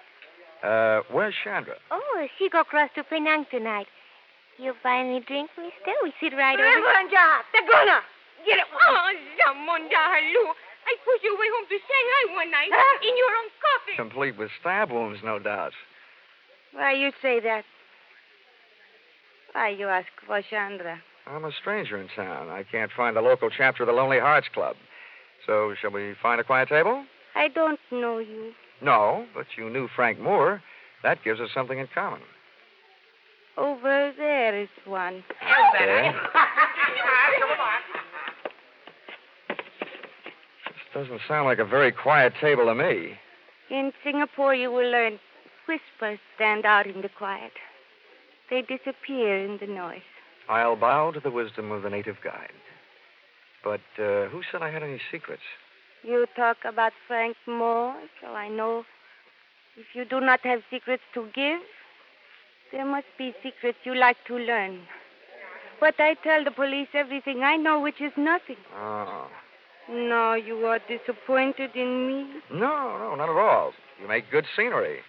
Uh, 0.61 1.01
where's 1.11 1.33
Chandra? 1.43 1.75
Oh, 1.89 2.27
she 2.37 2.47
go 2.49 2.61
across 2.61 2.91
to 2.93 3.03
Penang 3.05 3.45
tonight. 3.49 3.87
You 4.59 4.73
buy 4.83 5.03
me 5.03 5.23
drink, 5.25 5.49
mister? 5.57 5.95
We 6.03 6.13
sit 6.21 6.35
right 6.35 6.59
over. 6.59 6.67
Reverenda, 6.67 7.41
Tagona, 7.55 8.01
get 8.45 8.59
it. 8.59 8.65
Ah, 8.71 8.77
oh, 8.89 9.09
Zamonda, 9.37 10.01
hello. 10.15 10.53
I 10.87 10.95
pushed 11.05 11.23
you 11.23 11.35
away 11.35 11.47
home 11.53 11.65
to 11.69 11.77
Shanghai 11.77 12.23
one 12.35 12.51
night 12.51 12.69
Huh? 12.71 13.07
in 13.07 13.15
your 13.17 13.29
own 13.29 13.49
coffin. 13.61 13.95
Complete 13.97 14.37
with 14.37 14.49
stab 14.59 14.91
wounds, 14.91 15.19
no 15.23 15.37
doubt. 15.39 15.73
Why 16.73 16.93
you 16.93 17.11
say 17.21 17.39
that? 17.41 17.63
Why 19.53 19.69
you 19.69 19.87
ask 19.87 20.07
for 20.25 20.41
Chandra? 20.49 21.01
I'm 21.27 21.45
a 21.45 21.51
stranger 21.51 21.97
in 21.97 22.07
town. 22.15 22.49
I 22.49 22.63
can't 22.63 22.91
find 22.95 23.15
the 23.15 23.21
local 23.21 23.49
chapter 23.49 23.83
of 23.83 23.87
the 23.87 23.93
Lonely 23.93 24.19
Hearts 24.19 24.47
Club. 24.53 24.75
So, 25.45 25.73
shall 25.79 25.91
we 25.91 26.13
find 26.21 26.39
a 26.41 26.43
quiet 26.43 26.69
table? 26.69 27.03
I 27.35 27.47
don't 27.49 27.79
know 27.91 28.17
you. 28.19 28.51
No, 28.81 29.25
but 29.35 29.45
you 29.57 29.69
knew 29.69 29.87
Frank 29.95 30.19
Moore. 30.19 30.61
That 31.03 31.23
gives 31.23 31.39
us 31.39 31.49
something 31.53 31.77
in 31.77 31.87
common. 31.93 32.21
Over 33.57 34.11
there 34.17 34.57
is 34.59 34.69
one. 34.85 35.23
Okay. 35.75 36.11
This 40.93 41.03
doesn't 41.03 41.21
sound 41.27 41.45
like 41.45 41.59
a 41.59 41.65
very 41.65 41.91
quiet 41.91 42.33
table 42.41 42.65
to 42.65 42.75
me. 42.75 43.17
In 43.69 43.91
Singapore, 44.03 44.55
you 44.55 44.71
will 44.71 44.89
learn 44.89 45.19
whispers 45.67 46.19
stand 46.35 46.65
out 46.65 46.87
in 46.87 47.01
the 47.01 47.09
quiet. 47.09 47.51
They 48.49 48.61
disappear 48.61 49.45
in 49.45 49.59
the 49.59 49.67
noise. 49.67 50.01
I'll 50.47 50.75
bow 50.75 51.11
to 51.11 51.19
the 51.19 51.29
wisdom 51.29 51.71
of 51.71 51.83
the 51.83 51.89
native 51.91 52.17
guide. 52.23 52.51
But 53.63 53.81
uh, 53.99 54.29
who 54.29 54.41
said 54.51 54.63
I 54.63 54.71
had 54.71 54.81
any 54.81 54.99
secrets? 55.11 55.43
You 56.01 56.25
talk 56.35 56.57
about 56.65 56.93
Frank 57.07 57.35
Moore, 57.45 57.93
so 58.21 58.29
I 58.29 58.49
know 58.49 58.83
if 59.77 59.85
you 59.93 60.05
do 60.05 60.19
not 60.19 60.39
have 60.43 60.61
secrets 60.71 61.03
to 61.13 61.27
give, 61.35 61.59
there 62.71 62.85
must 62.85 63.07
be 63.17 63.33
secrets 63.43 63.77
you 63.83 63.93
like 63.93 64.17
to 64.27 64.37
learn. 64.37 64.79
But 65.79 65.95
I 65.99 66.15
tell 66.15 66.43
the 66.43 66.51
police 66.51 66.87
everything 66.93 67.43
I 67.43 67.57
know, 67.57 67.79
which 67.79 68.01
is 68.01 68.11
nothing. 68.17 68.57
Oh. 68.75 69.27
No, 69.89 70.33
you 70.33 70.65
are 70.67 70.79
disappointed 70.87 71.71
in 71.75 72.07
me. 72.07 72.41
No, 72.51 72.97
no, 72.99 73.15
not 73.15 73.29
at 73.29 73.35
all. 73.35 73.73
You 74.01 74.07
make 74.07 74.29
good 74.29 74.45
scenery. 74.55 74.99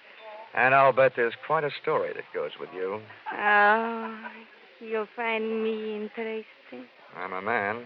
And 0.54 0.75
I'll 0.75 0.92
bet 0.92 1.12
there's 1.16 1.34
quite 1.46 1.64
a 1.64 1.70
story 1.82 2.12
that 2.14 2.25
goes 2.34 2.52
with 2.58 2.70
you. 2.75 3.00
Ah, 3.30 4.08
oh, 4.08 4.84
you 4.84 5.06
find 5.14 5.62
me 5.62 5.96
interesting. 5.96 6.87
I'm 7.16 7.32
a 7.32 7.42
man. 7.42 7.84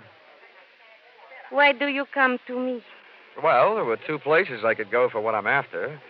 Why 1.51 1.73
do 1.73 1.87
you 1.87 2.05
come 2.15 2.39
to 2.47 2.59
me? 2.59 2.83
Well, 3.43 3.75
there 3.75 3.85
were 3.85 3.99
two 4.07 4.19
places 4.19 4.65
I 4.65 4.75
could 4.75 4.91
go 4.91 5.09
for 5.11 5.21
what 5.21 5.35
I'm 5.35 5.47
after, 5.47 6.01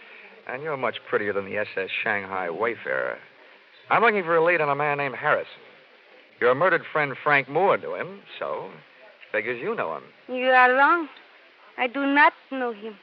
and 0.47 0.63
you're 0.63 0.77
much 0.77 0.97
prettier 1.09 1.33
than 1.33 1.47
the 1.47 1.57
SS 1.57 1.89
Shanghai 2.03 2.51
Wayfarer. 2.51 3.19
I'm 3.91 4.03
looking 4.03 4.23
for 4.23 4.37
a 4.37 4.45
lead 4.45 4.61
on 4.61 4.69
a 4.69 4.75
man 4.75 4.99
named 4.99 5.17
Harrison. 5.17 5.51
Your 6.41 6.55
murdered 6.55 6.83
friend 6.93 7.15
Frank 7.23 7.49
Moore 7.49 7.79
knew 7.79 7.95
him, 7.95 8.21
so 8.39 8.71
figures 9.35 9.61
you 9.61 9.75
know 9.75 9.97
him. 9.97 10.05
You 10.29 10.47
are 10.47 10.73
wrong. 10.73 11.09
I 11.77 11.89
do 11.89 12.07
not 12.07 12.33
know 12.53 12.73
him. 12.73 12.95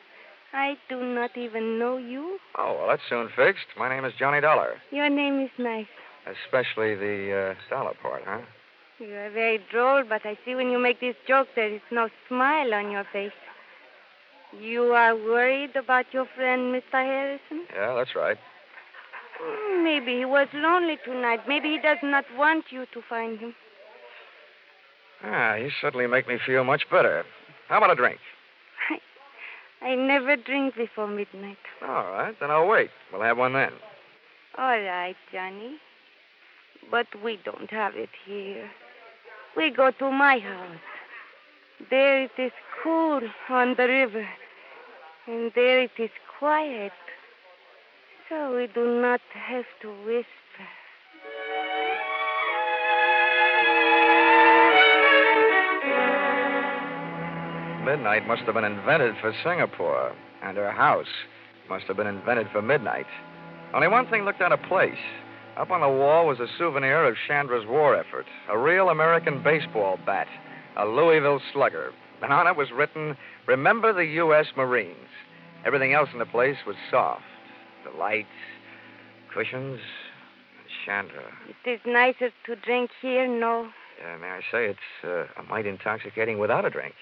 I 0.53 0.75
do 0.89 1.03
not 1.03 1.38
even 1.38 1.77
know 1.77 1.97
you. 1.97 2.38
Oh, 2.57 2.75
well, 2.77 2.88
that's 2.88 3.01
soon 3.09 3.29
fixed. 3.35 3.67
My 3.77 3.89
name 3.89 4.05
is 4.05 4.13
Johnny 4.17 4.39
Dollar. 4.39 4.75
Your 4.91 5.09
name 5.09 5.41
is 5.41 5.50
nice. 5.57 5.88
Especially 6.25 6.95
the 6.95 7.55
uh, 7.55 7.69
dollar 7.69 7.93
part, 8.01 8.23
huh? 8.25 8.41
You 9.00 9.13
are 9.13 9.29
very 9.31 9.59
droll, 9.71 10.03
but 10.07 10.25
I 10.25 10.38
see 10.45 10.55
when 10.55 10.69
you 10.69 10.79
make 10.79 11.01
this 11.01 11.15
joke 11.27 11.47
there 11.55 11.73
is 11.73 11.81
no 11.91 12.07
smile 12.29 12.73
on 12.73 12.91
your 12.91 13.05
face. 13.11 13.31
You 14.57 14.83
are 14.93 15.15
worried 15.15 15.75
about 15.75 16.05
your 16.13 16.27
friend, 16.35 16.73
Mr. 16.73 16.91
Harrison? 16.93 17.65
Yeah, 17.73 17.93
that's 17.95 18.15
right. 18.15 18.38
Hmm, 19.39 19.83
Maybe 19.83 20.17
he 20.17 20.25
was 20.25 20.47
lonely 20.53 20.97
tonight. 21.03 21.41
Maybe 21.47 21.69
he 21.69 21.79
does 21.79 21.97
not 22.03 22.25
want 22.38 22.65
you 22.69 22.85
to 22.93 23.01
find 23.09 23.39
him. 23.39 23.55
Ah, 25.23 25.55
you 25.55 25.69
certainly 25.81 26.07
make 26.07 26.27
me 26.27 26.37
feel 26.45 26.63
much 26.63 26.83
better. 26.89 27.23
How 27.67 27.77
about 27.77 27.91
a 27.91 27.95
drink? 27.95 28.19
I 29.81 29.91
I 29.91 29.95
never 29.95 30.35
drink 30.35 30.75
before 30.75 31.07
midnight. 31.07 31.57
All 31.81 32.05
right, 32.11 32.35
then 32.39 32.51
I'll 32.51 32.67
wait. 32.67 32.89
We'll 33.11 33.21
have 33.21 33.37
one 33.37 33.53
then. 33.53 33.71
All 34.57 34.79
right, 34.79 35.15
Johnny. 35.31 35.77
But 36.89 37.07
we 37.23 37.39
don't 37.43 37.69
have 37.69 37.95
it 37.95 38.09
here. 38.25 38.69
We 39.55 39.69
go 39.71 39.91
to 39.91 40.11
my 40.11 40.39
house. 40.39 40.77
There 41.89 42.23
it 42.23 42.31
is 42.37 42.51
cool 42.83 43.21
on 43.49 43.75
the 43.75 43.87
river. 43.87 44.27
And 45.27 45.51
there 45.55 45.81
it 45.81 45.91
is 45.97 46.09
quiet. 46.39 46.91
So 48.29 48.55
we 48.55 48.67
do 48.67 49.01
not 49.01 49.21
have 49.33 49.65
to 49.81 49.89
whisper. 50.05 50.67
Midnight 57.91 58.25
must 58.25 58.43
have 58.43 58.55
been 58.55 58.63
invented 58.63 59.15
for 59.19 59.36
Singapore, 59.43 60.15
and 60.41 60.55
her 60.55 60.71
house 60.71 61.12
must 61.67 61.88
have 61.88 61.98
been 61.98 62.07
invented 62.07 62.48
for 62.50 62.62
midnight. 62.62 63.05
Only 63.74 63.89
one 63.89 64.07
thing 64.07 64.24
looked 64.24 64.39
out 64.39 64.53
of 64.53 64.62
place. 64.62 64.95
Up 65.57 65.71
on 65.71 65.81
the 65.81 65.89
wall 65.89 66.25
was 66.25 66.39
a 66.39 66.48
souvenir 66.57 67.03
of 67.03 67.17
Chandra's 67.27 67.67
war 67.67 67.93
effort 67.93 68.27
a 68.50 68.57
real 68.57 68.88
American 68.88 69.43
baseball 69.43 70.00
bat, 70.05 70.27
a 70.77 70.86
Louisville 70.86 71.41
slugger. 71.51 71.91
And 72.24 72.31
on 72.31 72.48
it 72.48 72.55
was 72.55 72.71
written, 72.71 73.17
Remember 73.45 73.91
the 73.91 74.05
U.S. 74.05 74.45
Marines. 74.55 75.10
Everything 75.65 75.93
else 75.93 76.07
in 76.13 76.19
the 76.19 76.25
place 76.25 76.60
was 76.65 76.77
soft 76.89 77.24
the 77.83 77.98
lights, 78.00 78.29
cushions, 79.33 79.81
and 79.81 80.69
Chandra. 80.86 81.25
It 81.65 81.69
is 81.69 81.81
nicer 81.86 82.29
to 82.45 82.55
drink 82.55 82.91
here, 83.01 83.27
no? 83.27 83.67
Uh, 84.01 84.17
may 84.17 84.27
I 84.27 84.39
say, 84.50 84.67
it's 84.67 84.79
uh, 85.03 85.25
a 85.38 85.43
mite 85.50 85.65
intoxicating 85.65 86.39
without 86.39 86.63
a 86.63 86.69
drink. 86.69 86.95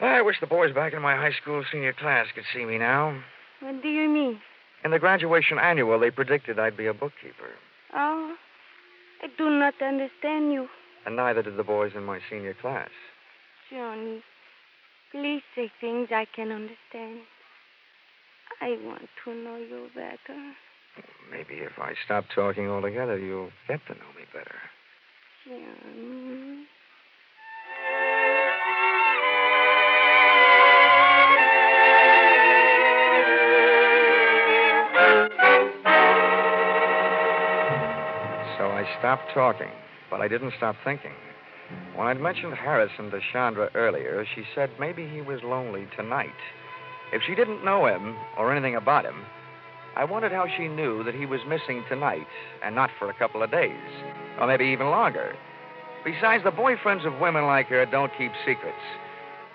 I 0.00 0.20
wish 0.22 0.36
the 0.40 0.46
boys 0.46 0.74
back 0.74 0.92
in 0.92 1.00
my 1.00 1.16
high 1.16 1.32
school 1.40 1.64
senior 1.72 1.92
class 1.92 2.26
could 2.34 2.44
see 2.54 2.64
me 2.64 2.78
now. 2.78 3.18
What 3.60 3.82
do 3.82 3.88
you 3.88 4.08
mean? 4.08 4.40
In 4.84 4.90
the 4.90 4.98
graduation 4.98 5.58
annual, 5.58 5.98
they 5.98 6.10
predicted 6.10 6.58
I'd 6.58 6.76
be 6.76 6.86
a 6.86 6.92
bookkeeper. 6.94 7.50
Oh, 7.94 8.34
I 9.22 9.28
do 9.38 9.48
not 9.50 9.74
understand 9.80 10.52
you. 10.52 10.68
And 11.06 11.16
neither 11.16 11.42
did 11.42 11.56
the 11.56 11.64
boys 11.64 11.92
in 11.94 12.04
my 12.04 12.20
senior 12.28 12.54
class. 12.54 12.90
Johnny, 13.70 14.22
please 15.12 15.42
say 15.54 15.70
things 15.80 16.08
I 16.10 16.26
can 16.34 16.52
understand. 16.52 17.20
I 18.60 18.76
want 18.84 19.08
to 19.24 19.34
know 19.34 19.56
you 19.56 19.88
better. 19.94 20.52
Maybe 21.30 21.62
if 21.62 21.78
I 21.78 21.94
stop 22.04 22.24
talking 22.34 22.68
altogether, 22.68 23.18
you'll 23.18 23.50
get 23.68 23.80
to 23.86 23.94
know 23.94 24.12
me 24.16 24.24
better. 24.32 24.56
Johnny. 25.46 26.25
Stopped 39.06 39.32
talking, 39.34 39.70
but 40.10 40.20
I 40.20 40.26
didn't 40.26 40.52
stop 40.56 40.74
thinking. 40.82 41.12
When 41.94 42.08
I'd 42.08 42.20
mentioned 42.20 42.54
Harrison 42.54 43.08
to 43.12 43.20
Chandra 43.32 43.70
earlier, 43.76 44.26
she 44.34 44.42
said 44.52 44.68
maybe 44.80 45.06
he 45.06 45.20
was 45.20 45.38
lonely 45.44 45.86
tonight. 45.96 46.34
If 47.12 47.22
she 47.24 47.36
didn't 47.36 47.64
know 47.64 47.86
him 47.86 48.16
or 48.36 48.50
anything 48.50 48.74
about 48.74 49.04
him, 49.04 49.14
I 49.94 50.02
wondered 50.02 50.32
how 50.32 50.48
she 50.56 50.66
knew 50.66 51.04
that 51.04 51.14
he 51.14 51.24
was 51.24 51.38
missing 51.46 51.84
tonight 51.88 52.26
and 52.64 52.74
not 52.74 52.90
for 52.98 53.08
a 53.08 53.14
couple 53.14 53.44
of 53.44 53.52
days, 53.52 53.78
or 54.40 54.48
maybe 54.48 54.64
even 54.64 54.90
longer. 54.90 55.36
Besides, 56.04 56.42
the 56.42 56.50
boyfriends 56.50 57.06
of 57.06 57.20
women 57.20 57.46
like 57.46 57.68
her 57.68 57.86
don't 57.86 58.10
keep 58.18 58.32
secrets. 58.44 58.74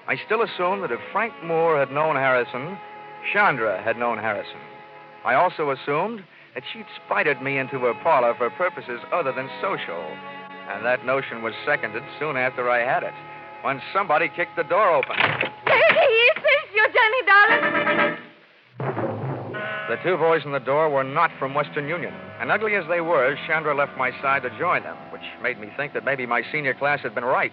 I 0.08 0.15
still 0.25 0.43
assumed 0.43 0.81
that 0.84 0.93
if 0.93 1.00
Frank 1.12 1.34
Moore 1.43 1.77
had 1.77 1.91
known 1.91 2.15
Harrison, 2.15 2.77
Chandra 3.34 3.84
had 3.84 3.98
known 3.98 4.17
Harrison. 4.17 4.62
I 5.25 5.34
also 5.34 5.72
assumed 5.72 6.24
that 6.53 6.63
she'd 6.72 6.86
spited 7.05 7.41
me 7.41 7.58
into 7.58 7.79
her 7.79 7.93
parlor 8.03 8.34
for 8.38 8.50
purposes 8.51 9.00
other 9.13 9.31
than 9.31 9.50
social. 9.62 10.01
And 10.70 10.86
that 10.86 11.05
notion 11.05 11.41
was 11.41 11.53
seconded 11.65 12.03
soon 12.20 12.38
after 12.38 12.70
I 12.70 12.79
had 12.79 13.03
it, 13.03 13.13
when 13.63 13.81
somebody 13.93 14.29
kicked 14.36 14.55
the 14.55 14.63
door 14.63 14.89
open. 14.96 15.15
There 15.17 15.93
he 15.93 16.05
is. 16.05 16.36
There's 16.36 16.72
your 16.75 16.88
Johnny 16.88 17.22
Dollar. 17.27 18.17
The 19.89 19.98
two 20.03 20.17
boys 20.17 20.43
in 20.46 20.51
the 20.53 20.60
door 20.60 20.89
were 20.89 21.03
not 21.03 21.31
from 21.38 21.53
Western 21.53 21.88
Union. 21.88 22.13
And 22.39 22.50
ugly 22.51 22.75
as 22.75 22.86
they 22.88 23.01
were, 23.01 23.36
Chandra 23.46 23.75
left 23.75 23.98
my 23.98 24.12
side 24.22 24.43
to 24.43 24.50
join 24.58 24.84
them, 24.84 24.98
which 25.12 25.22
made 25.43 25.60
me 25.60 25.67
think 25.75 25.93
that 25.93 26.05
maybe 26.05 26.25
my 26.25 26.43
senior 26.51 26.74
class 26.74 27.01
had 27.01 27.13
been 27.13 27.25
right. 27.25 27.51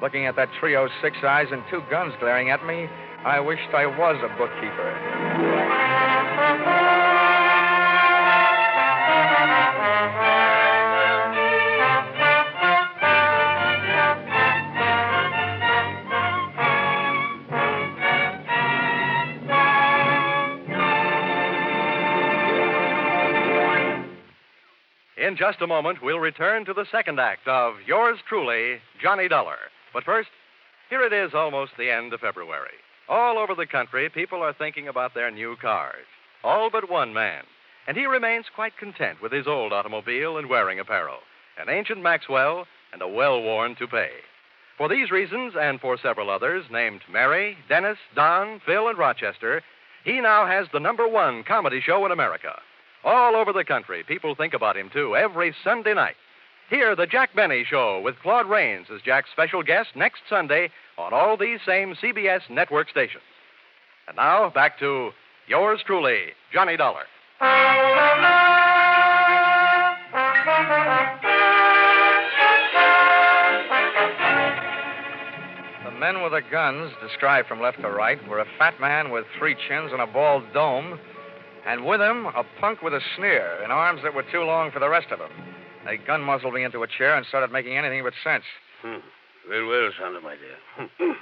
Looking 0.00 0.26
at 0.26 0.34
that 0.36 0.48
trio's 0.60 0.90
six 1.02 1.18
eyes 1.22 1.46
and 1.52 1.62
two 1.70 1.82
guns 1.90 2.14
glaring 2.20 2.50
at 2.50 2.64
me, 2.64 2.88
I 3.24 3.38
wished 3.40 3.72
I 3.74 3.86
was 3.86 4.16
a 4.24 4.28
bookkeeper. 4.38 4.90
In 25.34 25.38
just 25.38 25.62
a 25.62 25.66
moment, 25.66 26.00
we'll 26.00 26.20
return 26.20 26.64
to 26.64 26.72
the 26.72 26.86
second 26.92 27.18
act 27.18 27.48
of 27.48 27.74
Yours 27.88 28.20
Truly, 28.28 28.78
Johnny 29.02 29.26
Dollar. 29.26 29.58
But 29.92 30.04
first, 30.04 30.28
here 30.88 31.02
it 31.02 31.12
is 31.12 31.34
almost 31.34 31.72
the 31.76 31.90
end 31.90 32.12
of 32.12 32.20
February. 32.20 32.78
All 33.08 33.36
over 33.36 33.56
the 33.56 33.66
country, 33.66 34.08
people 34.08 34.44
are 34.44 34.52
thinking 34.52 34.86
about 34.86 35.12
their 35.12 35.32
new 35.32 35.56
cars. 35.56 36.06
All 36.44 36.70
but 36.70 36.88
one 36.88 37.12
man. 37.12 37.42
And 37.88 37.96
he 37.96 38.06
remains 38.06 38.44
quite 38.54 38.76
content 38.76 39.20
with 39.20 39.32
his 39.32 39.48
old 39.48 39.72
automobile 39.72 40.38
and 40.38 40.48
wearing 40.48 40.78
apparel 40.78 41.18
an 41.58 41.68
ancient 41.68 42.00
Maxwell 42.00 42.68
and 42.92 43.02
a 43.02 43.08
well 43.08 43.42
worn 43.42 43.74
toupee. 43.74 44.22
For 44.78 44.88
these 44.88 45.10
reasons, 45.10 45.54
and 45.60 45.80
for 45.80 45.98
several 45.98 46.30
others, 46.30 46.66
named 46.70 47.00
Mary, 47.10 47.58
Dennis, 47.68 47.98
Don, 48.14 48.60
Phil, 48.64 48.86
and 48.86 48.96
Rochester, 48.96 49.64
he 50.04 50.20
now 50.20 50.46
has 50.46 50.68
the 50.72 50.78
number 50.78 51.08
one 51.08 51.42
comedy 51.42 51.80
show 51.80 52.06
in 52.06 52.12
America. 52.12 52.60
All 53.04 53.36
over 53.36 53.52
the 53.52 53.64
country, 53.64 54.02
people 54.02 54.34
think 54.34 54.54
about 54.54 54.78
him, 54.78 54.88
too, 54.90 55.14
every 55.14 55.54
Sunday 55.62 55.92
night. 55.92 56.14
Hear 56.70 56.96
the 56.96 57.06
Jack 57.06 57.34
Benny 57.36 57.62
Show 57.62 58.00
with 58.00 58.18
Claude 58.22 58.48
Rains 58.48 58.86
as 58.92 59.02
Jack's 59.02 59.30
special 59.30 59.62
guest 59.62 59.90
next 59.94 60.22
Sunday 60.28 60.70
on 60.96 61.12
all 61.12 61.36
these 61.36 61.60
same 61.66 61.94
CBS 61.94 62.48
network 62.48 62.88
stations. 62.88 63.22
And 64.08 64.16
now, 64.16 64.48
back 64.48 64.78
to 64.78 65.10
yours 65.46 65.80
truly, 65.84 66.32
Johnny 66.50 66.78
Dollar. 66.78 67.04
The 75.84 75.90
men 76.00 76.22
with 76.22 76.32
the 76.32 76.42
guns, 76.50 76.92
described 77.02 77.48
from 77.48 77.60
left 77.60 77.82
to 77.82 77.90
right, 77.90 78.26
were 78.26 78.40
a 78.40 78.46
fat 78.58 78.80
man 78.80 79.10
with 79.10 79.26
three 79.38 79.54
chins 79.68 79.92
and 79.92 80.00
a 80.00 80.06
bald 80.06 80.44
dome, 80.54 80.98
and 81.66 81.84
with 81.84 82.00
him, 82.00 82.26
a 82.26 82.44
punk 82.60 82.82
with 82.82 82.94
a 82.94 83.00
sneer 83.16 83.62
and 83.62 83.72
arms 83.72 84.00
that 84.02 84.14
were 84.14 84.24
too 84.30 84.42
long 84.42 84.70
for 84.70 84.80
the 84.80 84.88
rest 84.88 85.10
of 85.10 85.18
them. 85.18 85.30
They 85.84 85.96
gun 85.98 86.22
muzzled 86.22 86.54
me 86.54 86.64
into 86.64 86.82
a 86.82 86.86
chair 86.88 87.14
and 87.16 87.26
started 87.26 87.52
making 87.52 87.76
anything 87.76 88.02
but 88.02 88.14
sense. 88.22 88.44
Hmm. 88.82 89.04
Well, 89.48 89.66
well, 89.66 89.90
Sander, 89.98 90.20
my 90.20 90.36
dear. 90.36 91.16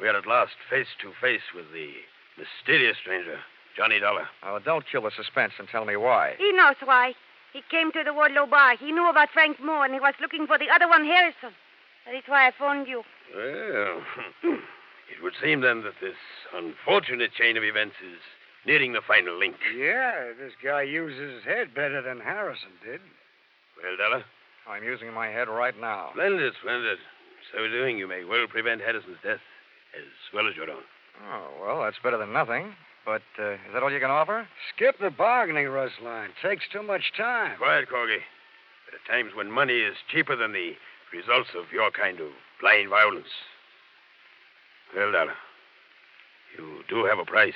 we 0.00 0.08
are 0.08 0.16
at 0.16 0.26
last 0.26 0.52
face 0.70 0.86
to 1.02 1.12
face 1.20 1.42
with 1.54 1.66
the 1.72 1.90
mysterious 2.38 2.96
stranger, 3.00 3.38
Johnny 3.76 3.98
Dollar. 3.98 4.28
Oh, 4.44 4.58
don't 4.64 4.84
kill 4.90 5.02
the 5.02 5.10
suspense 5.16 5.54
and 5.58 5.68
tell 5.68 5.84
me 5.84 5.96
why. 5.96 6.34
He 6.38 6.52
knows 6.52 6.76
why. 6.84 7.14
He 7.52 7.62
came 7.70 7.92
to 7.92 8.02
the 8.04 8.10
Wardlow 8.10 8.50
bar. 8.50 8.76
He 8.76 8.92
knew 8.92 9.08
about 9.08 9.30
Frank 9.32 9.60
Moore, 9.60 9.84
and 9.84 9.94
he 9.94 10.00
was 10.00 10.14
looking 10.20 10.46
for 10.46 10.58
the 10.58 10.70
other 10.74 10.88
one, 10.88 11.04
Harrison. 11.04 11.54
That 12.06 12.14
is 12.14 12.22
why 12.26 12.48
I 12.48 12.52
phoned 12.58 12.86
you. 12.86 13.02
Well, 13.34 14.02
it 15.10 15.22
would 15.22 15.34
seem 15.42 15.60
then 15.60 15.82
that 15.82 15.94
this 16.00 16.18
unfortunate 16.54 17.32
chain 17.32 17.56
of 17.56 17.64
events 17.64 17.96
is 18.04 18.18
nearing 18.66 18.92
the 18.92 19.00
final 19.06 19.38
link. 19.38 19.56
Yeah, 19.76 20.32
this 20.38 20.52
guy 20.62 20.82
uses 20.82 21.34
his 21.34 21.44
head 21.44 21.74
better 21.74 22.02
than 22.02 22.20
Harrison 22.20 22.70
did. 22.84 23.00
Well, 23.82 23.96
Dollar? 23.96 24.24
I'm 24.68 24.82
using 24.82 25.12
my 25.12 25.28
head 25.28 25.48
right 25.48 25.78
now. 25.78 26.10
Splendid, 26.12 26.54
splendid. 26.60 26.98
So 27.52 27.68
doing, 27.68 27.98
you 27.98 28.08
may 28.08 28.24
well 28.24 28.46
prevent 28.48 28.80
Harrison's 28.80 29.18
death 29.22 29.40
as 29.96 30.08
well 30.32 30.48
as 30.48 30.56
your 30.56 30.70
own. 30.70 30.82
Oh, 31.30 31.48
well, 31.62 31.82
that's 31.82 31.98
better 32.02 32.18
than 32.18 32.32
nothing. 32.32 32.74
But 33.04 33.22
uh, 33.38 33.52
is 33.52 33.72
that 33.74 33.82
all 33.82 33.92
you 33.92 34.00
can 34.00 34.10
offer? 34.10 34.48
Skip 34.74 34.96
the 34.98 35.10
bargaining, 35.10 35.66
Rusline. 35.66 36.28
Takes 36.42 36.64
too 36.72 36.82
much 36.82 37.12
time. 37.16 37.58
Quiet, 37.58 37.88
Corgi. 37.88 38.18
There 38.88 38.96
are 38.96 39.06
times 39.22 39.36
when 39.36 39.50
money 39.50 39.80
is 39.80 39.94
cheaper 40.10 40.34
than 40.36 40.52
the 40.52 40.72
results 41.12 41.50
of 41.56 41.64
your 41.72 41.90
kind 41.90 42.18
of 42.20 42.28
blind 42.60 42.88
violence. 42.88 43.28
Well, 44.96 45.12
Dollar, 45.12 45.34
you 46.56 46.82
do 46.88 47.04
have 47.04 47.18
a 47.18 47.24
price. 47.24 47.52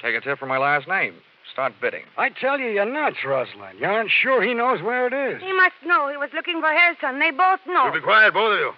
Take 0.00 0.14
a 0.14 0.20
tip 0.20 0.38
from 0.38 0.48
my 0.48 0.58
last 0.58 0.88
name. 0.88 1.14
Start 1.52 1.74
bidding. 1.80 2.04
I 2.16 2.30
tell 2.30 2.58
you, 2.58 2.68
you're 2.68 2.84
nuts, 2.84 3.18
Rosalind. 3.24 3.78
You 3.78 3.86
aren't 3.86 4.10
sure 4.10 4.42
he 4.42 4.54
knows 4.54 4.82
where 4.82 5.06
it 5.06 5.12
is. 5.12 5.42
He 5.42 5.52
must 5.52 5.74
know. 5.84 6.08
He 6.08 6.16
was 6.16 6.30
looking 6.34 6.60
for 6.60 6.68
Harrison. 6.68 7.20
They 7.20 7.30
both 7.30 7.60
know. 7.66 7.86
You 7.86 7.92
be 7.92 8.00
quiet, 8.00 8.34
both 8.34 8.54
of 8.54 8.58
you. 8.58 8.72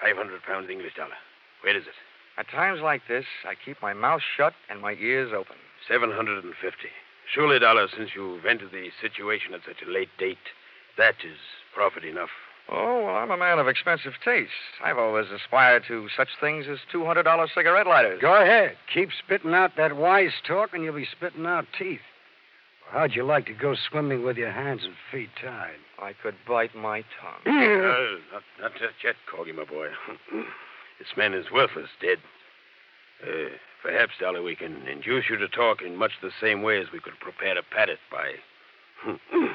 Five 0.00 0.16
hundred 0.16 0.42
pounds 0.42 0.68
English 0.70 0.94
dollar. 0.96 1.16
Where 1.62 1.76
is 1.76 1.84
it? 1.84 1.94
At 2.38 2.48
times 2.48 2.80
like 2.80 3.02
this, 3.08 3.24
I 3.46 3.54
keep 3.54 3.80
my 3.82 3.92
mouth 3.92 4.22
shut 4.36 4.54
and 4.68 4.80
my 4.80 4.94
ears 4.94 5.32
open. 5.34 5.56
Seven 5.88 6.10
hundred 6.12 6.44
and 6.44 6.54
fifty. 6.60 6.88
Surely, 7.32 7.58
Dollar, 7.58 7.88
since 7.88 8.10
you've 8.14 8.44
entered 8.44 8.72
the 8.72 8.90
situation 9.00 9.54
at 9.54 9.60
such 9.64 9.80
a 9.86 9.90
late 9.90 10.10
date, 10.18 10.52
that 10.98 11.14
is 11.24 11.38
profit 11.74 12.04
enough. 12.04 12.30
Oh, 12.70 13.04
well, 13.04 13.16
I'm 13.16 13.30
a 13.30 13.36
man 13.36 13.58
of 13.58 13.68
expensive 13.68 14.12
taste. 14.24 14.50
I've 14.82 14.98
always 14.98 15.26
aspired 15.30 15.84
to 15.88 16.08
such 16.16 16.28
things 16.40 16.66
as 16.70 16.78
$200 16.94 17.48
cigarette 17.54 17.86
lighters. 17.86 18.20
Go 18.20 18.40
ahead. 18.40 18.76
Keep 18.92 19.10
spitting 19.24 19.52
out 19.52 19.72
that 19.76 19.96
wise 19.96 20.32
talk, 20.46 20.70
and 20.72 20.82
you'll 20.84 20.94
be 20.94 21.08
spitting 21.10 21.44
out 21.44 21.66
teeth. 21.78 22.00
How'd 22.90 23.14
you 23.14 23.24
like 23.24 23.46
to 23.46 23.54
go 23.54 23.74
swimming 23.74 24.22
with 24.22 24.36
your 24.36 24.52
hands 24.52 24.82
and 24.84 24.94
feet 25.10 25.30
tied? 25.42 25.76
I 25.98 26.12
could 26.22 26.34
bite 26.46 26.74
my 26.74 27.02
tongue. 27.20 27.42
Uh, 27.46 28.18
not, 28.32 28.42
not 28.60 28.72
just 28.72 28.94
yet, 29.02 29.14
Corgi, 29.30 29.54
my 29.54 29.64
boy. 29.64 29.88
this 30.98 31.08
man 31.16 31.32
is 31.34 31.46
worthless, 31.50 31.88
dead. 32.00 32.18
Uh, 33.22 33.48
perhaps, 33.82 34.12
Dolly, 34.20 34.40
we 34.40 34.56
can 34.56 34.86
induce 34.86 35.24
you 35.30 35.36
to 35.36 35.48
talk 35.48 35.80
in 35.80 35.96
much 35.96 36.12
the 36.22 36.30
same 36.40 36.62
way 36.62 36.80
as 36.80 36.86
we 36.92 37.00
could 37.00 37.18
prepare 37.20 37.54
to 37.54 37.62
pat 37.62 37.88
it 37.88 37.98
by 38.10 38.32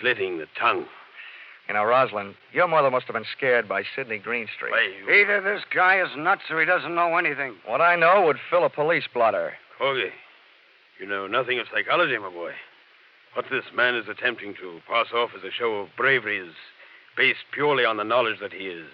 slitting 0.00 0.38
the 0.38 0.46
tongue. 0.58 0.86
You 1.68 1.74
know, 1.74 1.84
Rosalind, 1.84 2.34
your 2.52 2.66
mother 2.66 2.90
must 2.90 3.06
have 3.06 3.14
been 3.14 3.26
scared 3.36 3.68
by 3.68 3.82
Sidney 3.94 4.18
Greenstreet. 4.18 4.70
Why, 4.70 4.88
you... 5.06 5.12
Either 5.12 5.42
this 5.42 5.64
guy 5.72 6.00
is 6.00 6.08
nuts 6.16 6.42
or 6.50 6.58
he 6.60 6.66
doesn't 6.66 6.94
know 6.94 7.16
anything. 7.18 7.56
What 7.66 7.82
I 7.82 7.94
know 7.94 8.24
would 8.24 8.38
fill 8.48 8.64
a 8.64 8.70
police 8.70 9.04
blotter. 9.12 9.52
Corgi, 9.78 10.10
you 10.98 11.06
know 11.06 11.26
nothing 11.26 11.58
of 11.58 11.66
psychology, 11.72 12.16
my 12.16 12.30
boy. 12.30 12.52
What 13.34 13.46
this 13.50 13.66
man 13.74 13.94
is 13.94 14.08
attempting 14.08 14.54
to 14.54 14.80
pass 14.88 15.08
off 15.14 15.30
as 15.36 15.44
a 15.44 15.52
show 15.52 15.74
of 15.74 15.88
bravery 15.94 16.38
is 16.38 16.54
based 17.16 17.44
purely 17.52 17.84
on 17.84 17.98
the 17.98 18.02
knowledge 18.02 18.40
that 18.40 18.54
he 18.54 18.64
is, 18.64 18.88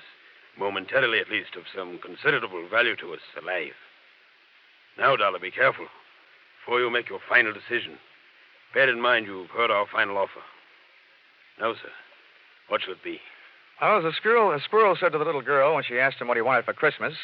momentarily 0.58 1.20
at 1.20 1.30
least, 1.30 1.54
of 1.56 1.62
some 1.74 2.00
considerable 2.04 2.66
value 2.68 2.96
to 2.96 3.12
us 3.14 3.20
alive. 3.40 3.72
Now, 4.98 5.14
Dollar, 5.14 5.38
be 5.38 5.52
careful. 5.52 5.86
Before 6.60 6.80
you 6.80 6.90
make 6.90 7.08
your 7.08 7.20
final 7.28 7.52
decision, 7.52 7.98
bear 8.74 8.90
in 8.90 9.00
mind 9.00 9.26
you've 9.26 9.50
heard 9.50 9.70
our 9.70 9.86
final 9.86 10.18
offer. 10.18 10.42
Now, 11.60 11.74
sir, 11.74 11.90
what 12.68 12.82
shall 12.82 12.92
it 12.92 13.02
be? 13.04 13.20
Oh, 13.80 14.00
the 14.00 14.12
squirrel, 14.16 14.52
the 14.52 14.60
squirrel 14.60 14.96
said 14.98 15.12
to 15.12 15.18
the 15.18 15.24
little 15.24 15.42
girl 15.42 15.74
when 15.74 15.84
she 15.84 15.98
asked 15.98 16.18
him 16.18 16.28
what 16.28 16.36
he 16.36 16.42
wanted 16.42 16.64
for 16.64 16.72
Christmas, 16.72 17.14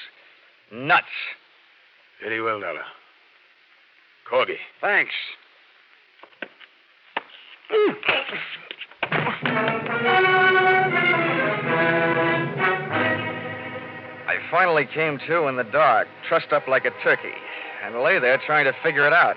nuts. 0.72 1.06
Very 2.22 2.42
well, 2.42 2.60
Dollar. 2.60 2.82
Corgi. 4.30 4.56
Thanks. 4.80 5.14
I 14.26 14.36
finally 14.50 14.86
came 14.92 15.18
to 15.26 15.46
in 15.48 15.56
the 15.56 15.64
dark, 15.64 16.08
trussed 16.28 16.52
up 16.52 16.68
like 16.68 16.84
a 16.84 16.90
turkey, 17.02 17.32
and 17.84 18.02
lay 18.02 18.18
there 18.18 18.38
trying 18.44 18.64
to 18.64 18.72
figure 18.82 19.06
it 19.06 19.12
out. 19.12 19.36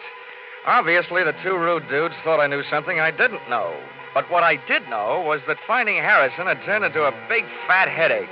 Obviously, 0.66 1.24
the 1.24 1.34
two 1.44 1.58
rude 1.58 1.88
dudes 1.90 2.16
thought 2.24 2.40
I 2.40 2.48
knew 2.48 2.64
something 2.70 3.00
I 3.00 3.12
didn't 3.12 3.50
know. 3.50 3.80
But 4.14 4.30
what 4.30 4.44
I 4.44 4.58
did 4.68 4.88
know 4.90 5.24
was 5.26 5.42
that 5.48 5.58
finding 5.66 5.96
Harrison 5.98 6.46
had 6.46 6.64
turned 6.66 6.86
into 6.86 7.04
a 7.04 7.26
big 7.28 7.46
fat 7.68 7.90
headache. 7.90 8.30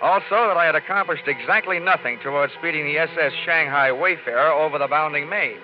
Also, 0.00 0.48
that 0.48 0.56
I 0.56 0.64
had 0.64 0.74
accomplished 0.74 1.24
exactly 1.26 1.78
nothing 1.78 2.18
towards 2.22 2.54
speeding 2.58 2.86
the 2.86 2.98
SS 2.98 3.32
Shanghai 3.44 3.92
Wayfarer 3.92 4.50
over 4.50 4.78
the 4.78 4.88
bounding 4.88 5.28
main. 5.28 5.58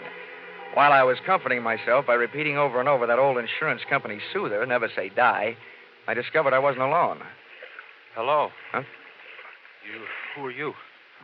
While 0.74 0.92
I 0.92 1.02
was 1.04 1.16
comforting 1.24 1.62
myself 1.62 2.06
by 2.06 2.14
repeating 2.14 2.58
over 2.58 2.78
and 2.78 2.88
over 2.88 3.06
that 3.06 3.18
old 3.18 3.38
insurance 3.38 3.80
company 3.88 4.18
soother, 4.32 4.66
never 4.66 4.90
say 4.94 5.08
die, 5.08 5.56
I 6.06 6.12
discovered 6.12 6.52
I 6.52 6.58
wasn't 6.58 6.82
alone. 6.82 7.22
Hello. 8.14 8.50
Huh? 8.72 8.82
You. 9.90 10.02
Who 10.34 10.46
are 10.48 10.50
you? 10.50 10.74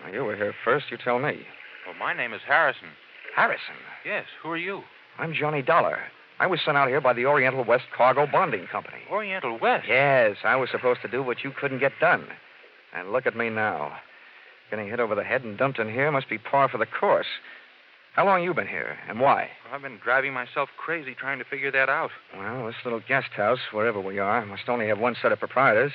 Well, 0.02 0.14
you 0.14 0.24
were 0.24 0.36
here 0.36 0.54
first. 0.64 0.86
You 0.90 0.96
tell 0.96 1.18
me. 1.18 1.42
Well, 1.86 1.96
my 1.98 2.14
name 2.14 2.32
is 2.32 2.40
Harrison. 2.46 2.88
Harrison. 3.36 3.74
Yes. 4.06 4.24
Who 4.42 4.48
are 4.50 4.56
you? 4.56 4.82
I'm 5.18 5.34
Johnny 5.34 5.60
Dollar. 5.60 5.98
I 6.42 6.46
was 6.46 6.58
sent 6.64 6.76
out 6.76 6.88
here 6.88 7.00
by 7.00 7.12
the 7.12 7.24
Oriental 7.24 7.62
West 7.62 7.84
Cargo 7.96 8.26
Bonding 8.26 8.66
Company. 8.66 8.98
Oriental 9.08 9.60
West. 9.60 9.86
Yes, 9.88 10.38
I 10.42 10.56
was 10.56 10.70
supposed 10.70 11.00
to 11.02 11.08
do 11.08 11.22
what 11.22 11.44
you 11.44 11.52
couldn't 11.52 11.78
get 11.78 11.92
done. 12.00 12.26
And 12.92 13.12
look 13.12 13.26
at 13.26 13.36
me 13.36 13.48
now. 13.48 13.92
Getting 14.68 14.88
hit 14.88 14.98
over 14.98 15.14
the 15.14 15.22
head 15.22 15.44
and 15.44 15.56
dumped 15.56 15.78
in 15.78 15.88
here 15.88 16.10
must 16.10 16.28
be 16.28 16.38
par 16.38 16.68
for 16.68 16.78
the 16.78 16.86
course. 16.86 17.28
How 18.16 18.26
long 18.26 18.42
you 18.42 18.52
been 18.54 18.66
here, 18.66 18.98
and 19.08 19.20
why? 19.20 19.50
Well, 19.64 19.76
I've 19.76 19.82
been 19.82 20.00
driving 20.02 20.32
myself 20.32 20.68
crazy 20.76 21.14
trying 21.14 21.38
to 21.38 21.44
figure 21.44 21.70
that 21.70 21.88
out. 21.88 22.10
Well, 22.36 22.66
this 22.66 22.74
little 22.84 23.02
guest 23.06 23.30
house, 23.36 23.60
wherever 23.70 24.00
we 24.00 24.18
are, 24.18 24.44
must 24.44 24.68
only 24.68 24.88
have 24.88 24.98
one 24.98 25.14
set 25.22 25.30
of 25.30 25.38
proprietors. 25.38 25.92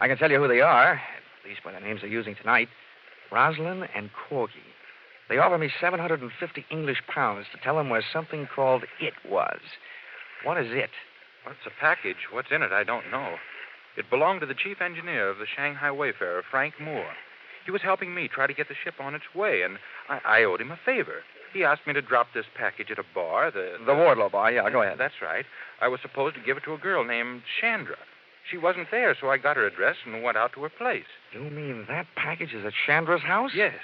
I 0.00 0.06
can 0.06 0.18
tell 0.18 0.30
you 0.30 0.38
who 0.38 0.48
they 0.48 0.60
are, 0.60 0.96
at 0.96 1.48
least 1.48 1.64
by 1.64 1.72
the 1.72 1.80
names 1.80 2.02
they're 2.02 2.10
using 2.10 2.34
tonight 2.34 2.68
Roslyn 3.30 3.84
and 3.96 4.10
Corgi. 4.12 4.71
They 5.32 5.38
offer 5.38 5.56
me 5.56 5.70
750 5.80 6.66
English 6.70 7.02
pounds 7.08 7.46
to 7.52 7.58
tell 7.64 7.76
them 7.76 7.88
where 7.88 8.04
something 8.12 8.46
called 8.54 8.84
It 9.00 9.14
was. 9.26 9.60
What 10.44 10.58
is 10.58 10.70
It? 10.70 10.90
Well, 11.42 11.54
it's 11.54 11.66
a 11.66 11.80
package. 11.80 12.28
What's 12.30 12.50
in 12.50 12.60
it, 12.60 12.70
I 12.70 12.84
don't 12.84 13.10
know. 13.10 13.36
It 13.96 14.10
belonged 14.10 14.40
to 14.42 14.46
the 14.46 14.54
chief 14.54 14.82
engineer 14.82 15.30
of 15.30 15.38
the 15.38 15.46
Shanghai 15.46 15.90
Wayfarer, 15.90 16.42
Frank 16.50 16.74
Moore. 16.78 17.14
He 17.64 17.70
was 17.70 17.80
helping 17.80 18.14
me 18.14 18.28
try 18.28 18.46
to 18.46 18.52
get 18.52 18.68
the 18.68 18.74
ship 18.84 18.96
on 19.00 19.14
its 19.14 19.24
way, 19.34 19.62
and 19.62 19.78
I, 20.10 20.40
I 20.40 20.44
owed 20.44 20.60
him 20.60 20.70
a 20.70 20.78
favor. 20.84 21.22
He 21.54 21.64
asked 21.64 21.86
me 21.86 21.94
to 21.94 22.02
drop 22.02 22.26
this 22.34 22.46
package 22.54 22.90
at 22.90 22.98
a 22.98 23.04
bar. 23.14 23.50
The, 23.50 23.78
The 23.86 23.92
Wardlow 23.92 24.32
Bar, 24.32 24.52
yeah, 24.52 24.68
go 24.68 24.82
ahead. 24.82 24.98
That's 24.98 25.22
right. 25.22 25.46
I 25.80 25.88
was 25.88 26.00
supposed 26.02 26.36
to 26.36 26.42
give 26.42 26.58
it 26.58 26.64
to 26.64 26.74
a 26.74 26.78
girl 26.78 27.06
named 27.06 27.40
Chandra. 27.58 27.96
She 28.50 28.58
wasn't 28.58 28.90
there, 28.90 29.16
so 29.18 29.30
I 29.30 29.38
got 29.38 29.56
her 29.56 29.66
address 29.66 29.96
and 30.04 30.22
went 30.22 30.36
out 30.36 30.52
to 30.54 30.62
her 30.62 30.68
place. 30.68 31.08
You 31.32 31.48
mean 31.48 31.86
that 31.88 32.06
package 32.16 32.52
is 32.52 32.66
at 32.66 32.74
Chandra's 32.86 33.22
house? 33.22 33.52
Yes. 33.54 33.80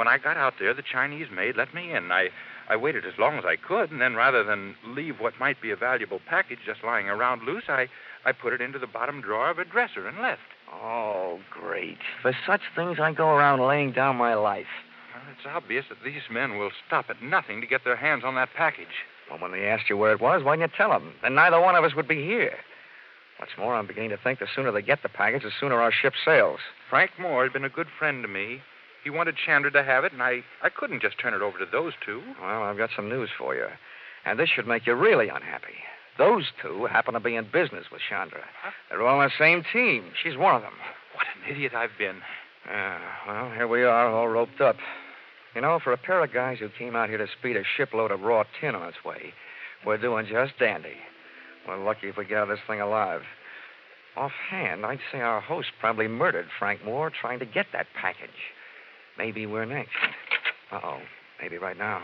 When 0.00 0.08
I 0.08 0.16
got 0.16 0.38
out 0.38 0.54
there, 0.58 0.72
the 0.72 0.80
Chinese 0.80 1.26
maid 1.30 1.58
let 1.58 1.74
me 1.74 1.92
in. 1.92 2.10
I, 2.10 2.30
I 2.70 2.76
waited 2.76 3.04
as 3.04 3.18
long 3.18 3.36
as 3.36 3.44
I 3.44 3.56
could, 3.56 3.90
and 3.90 4.00
then 4.00 4.14
rather 4.14 4.42
than 4.42 4.74
leave 4.82 5.20
what 5.20 5.38
might 5.38 5.60
be 5.60 5.72
a 5.72 5.76
valuable 5.76 6.20
package 6.26 6.60
just 6.64 6.82
lying 6.82 7.10
around 7.10 7.42
loose, 7.42 7.64
I, 7.68 7.86
I 8.24 8.32
put 8.32 8.54
it 8.54 8.62
into 8.62 8.78
the 8.78 8.86
bottom 8.86 9.20
drawer 9.20 9.50
of 9.50 9.58
a 9.58 9.64
dresser 9.66 10.08
and 10.08 10.22
left. 10.22 10.40
Oh, 10.72 11.40
great. 11.50 11.98
For 12.22 12.32
such 12.46 12.62
things, 12.74 12.96
I 12.98 13.12
go 13.12 13.28
around 13.28 13.60
laying 13.60 13.92
down 13.92 14.16
my 14.16 14.32
life. 14.32 14.72
Well, 15.12 15.24
it's 15.36 15.46
obvious 15.46 15.84
that 15.90 16.02
these 16.02 16.22
men 16.30 16.56
will 16.56 16.70
stop 16.86 17.10
at 17.10 17.22
nothing 17.22 17.60
to 17.60 17.66
get 17.66 17.84
their 17.84 17.96
hands 17.96 18.22
on 18.24 18.36
that 18.36 18.54
package. 18.56 19.04
Well, 19.28 19.38
when 19.38 19.52
they 19.52 19.66
asked 19.66 19.90
you 19.90 19.98
where 19.98 20.12
it 20.12 20.20
was, 20.22 20.42
why 20.42 20.56
didn't 20.56 20.70
you 20.70 20.76
tell 20.78 20.98
them? 20.98 21.12
Then 21.20 21.34
neither 21.34 21.60
one 21.60 21.76
of 21.76 21.84
us 21.84 21.94
would 21.94 22.08
be 22.08 22.24
here. 22.24 22.56
What's 23.36 23.52
more, 23.58 23.74
I'm 23.74 23.86
beginning 23.86 24.16
to 24.16 24.16
think 24.16 24.38
the 24.38 24.46
sooner 24.56 24.72
they 24.72 24.80
get 24.80 25.02
the 25.02 25.10
package, 25.10 25.42
the 25.42 25.50
sooner 25.60 25.78
our 25.78 25.92
ship 25.92 26.14
sails. 26.24 26.60
Frank 26.88 27.10
Moore 27.20 27.44
has 27.44 27.52
been 27.52 27.66
a 27.66 27.68
good 27.68 27.88
friend 27.98 28.22
to 28.22 28.28
me. 28.28 28.62
He 29.04 29.10
wanted 29.10 29.36
Chandra 29.44 29.70
to 29.70 29.82
have 29.82 30.04
it, 30.04 30.12
and 30.12 30.22
I, 30.22 30.40
I 30.62 30.68
couldn't 30.68 31.02
just 31.02 31.18
turn 31.18 31.34
it 31.34 31.42
over 31.42 31.58
to 31.58 31.66
those 31.70 31.92
two. 32.04 32.22
Well, 32.40 32.62
I've 32.62 32.76
got 32.76 32.90
some 32.94 33.08
news 33.08 33.30
for 33.36 33.54
you. 33.54 33.66
And 34.26 34.38
this 34.38 34.50
should 34.50 34.66
make 34.66 34.86
you 34.86 34.94
really 34.94 35.28
unhappy. 35.28 35.78
Those 36.18 36.44
two 36.60 36.86
happen 36.86 37.14
to 37.14 37.20
be 37.20 37.36
in 37.36 37.46
business 37.50 37.86
with 37.90 38.02
Chandra. 38.08 38.44
They're 38.90 39.02
all 39.06 39.20
on 39.20 39.26
the 39.28 39.32
same 39.38 39.64
team. 39.72 40.12
She's 40.22 40.36
one 40.36 40.54
of 40.54 40.62
them. 40.62 40.74
What 41.14 41.26
an 41.34 41.50
idiot 41.50 41.72
I've 41.74 41.96
been. 41.98 42.16
Yeah, 42.66 42.98
well, 43.26 43.50
here 43.52 43.66
we 43.66 43.84
are, 43.84 44.08
all 44.08 44.28
roped 44.28 44.60
up. 44.60 44.76
You 45.54 45.62
know, 45.62 45.80
for 45.82 45.92
a 45.92 45.96
pair 45.96 46.22
of 46.22 46.32
guys 46.32 46.58
who 46.58 46.68
came 46.78 46.94
out 46.94 47.08
here 47.08 47.18
to 47.18 47.26
speed 47.38 47.56
a 47.56 47.62
shipload 47.76 48.10
of 48.10 48.20
raw 48.20 48.44
tin 48.60 48.74
on 48.74 48.88
its 48.88 49.02
way, 49.04 49.32
we're 49.86 49.96
doing 49.96 50.26
just 50.26 50.58
dandy. 50.58 50.96
We're 51.66 51.82
lucky 51.82 52.08
if 52.08 52.16
we 52.16 52.26
get 52.26 52.38
out 52.38 52.50
of 52.50 52.56
this 52.56 52.66
thing 52.66 52.80
alive. 52.80 53.22
Offhand, 54.16 54.84
I'd 54.84 55.00
say 55.10 55.20
our 55.20 55.40
host 55.40 55.68
probably 55.80 56.08
murdered 56.08 56.46
Frank 56.58 56.84
Moore 56.84 57.10
trying 57.10 57.38
to 57.38 57.46
get 57.46 57.66
that 57.72 57.86
package. 58.00 58.30
Maybe 59.20 59.44
we're 59.44 59.66
next. 59.66 59.90
Uh 60.72 60.80
oh. 60.82 60.98
Maybe 61.42 61.58
right 61.58 61.76
now. 61.76 62.00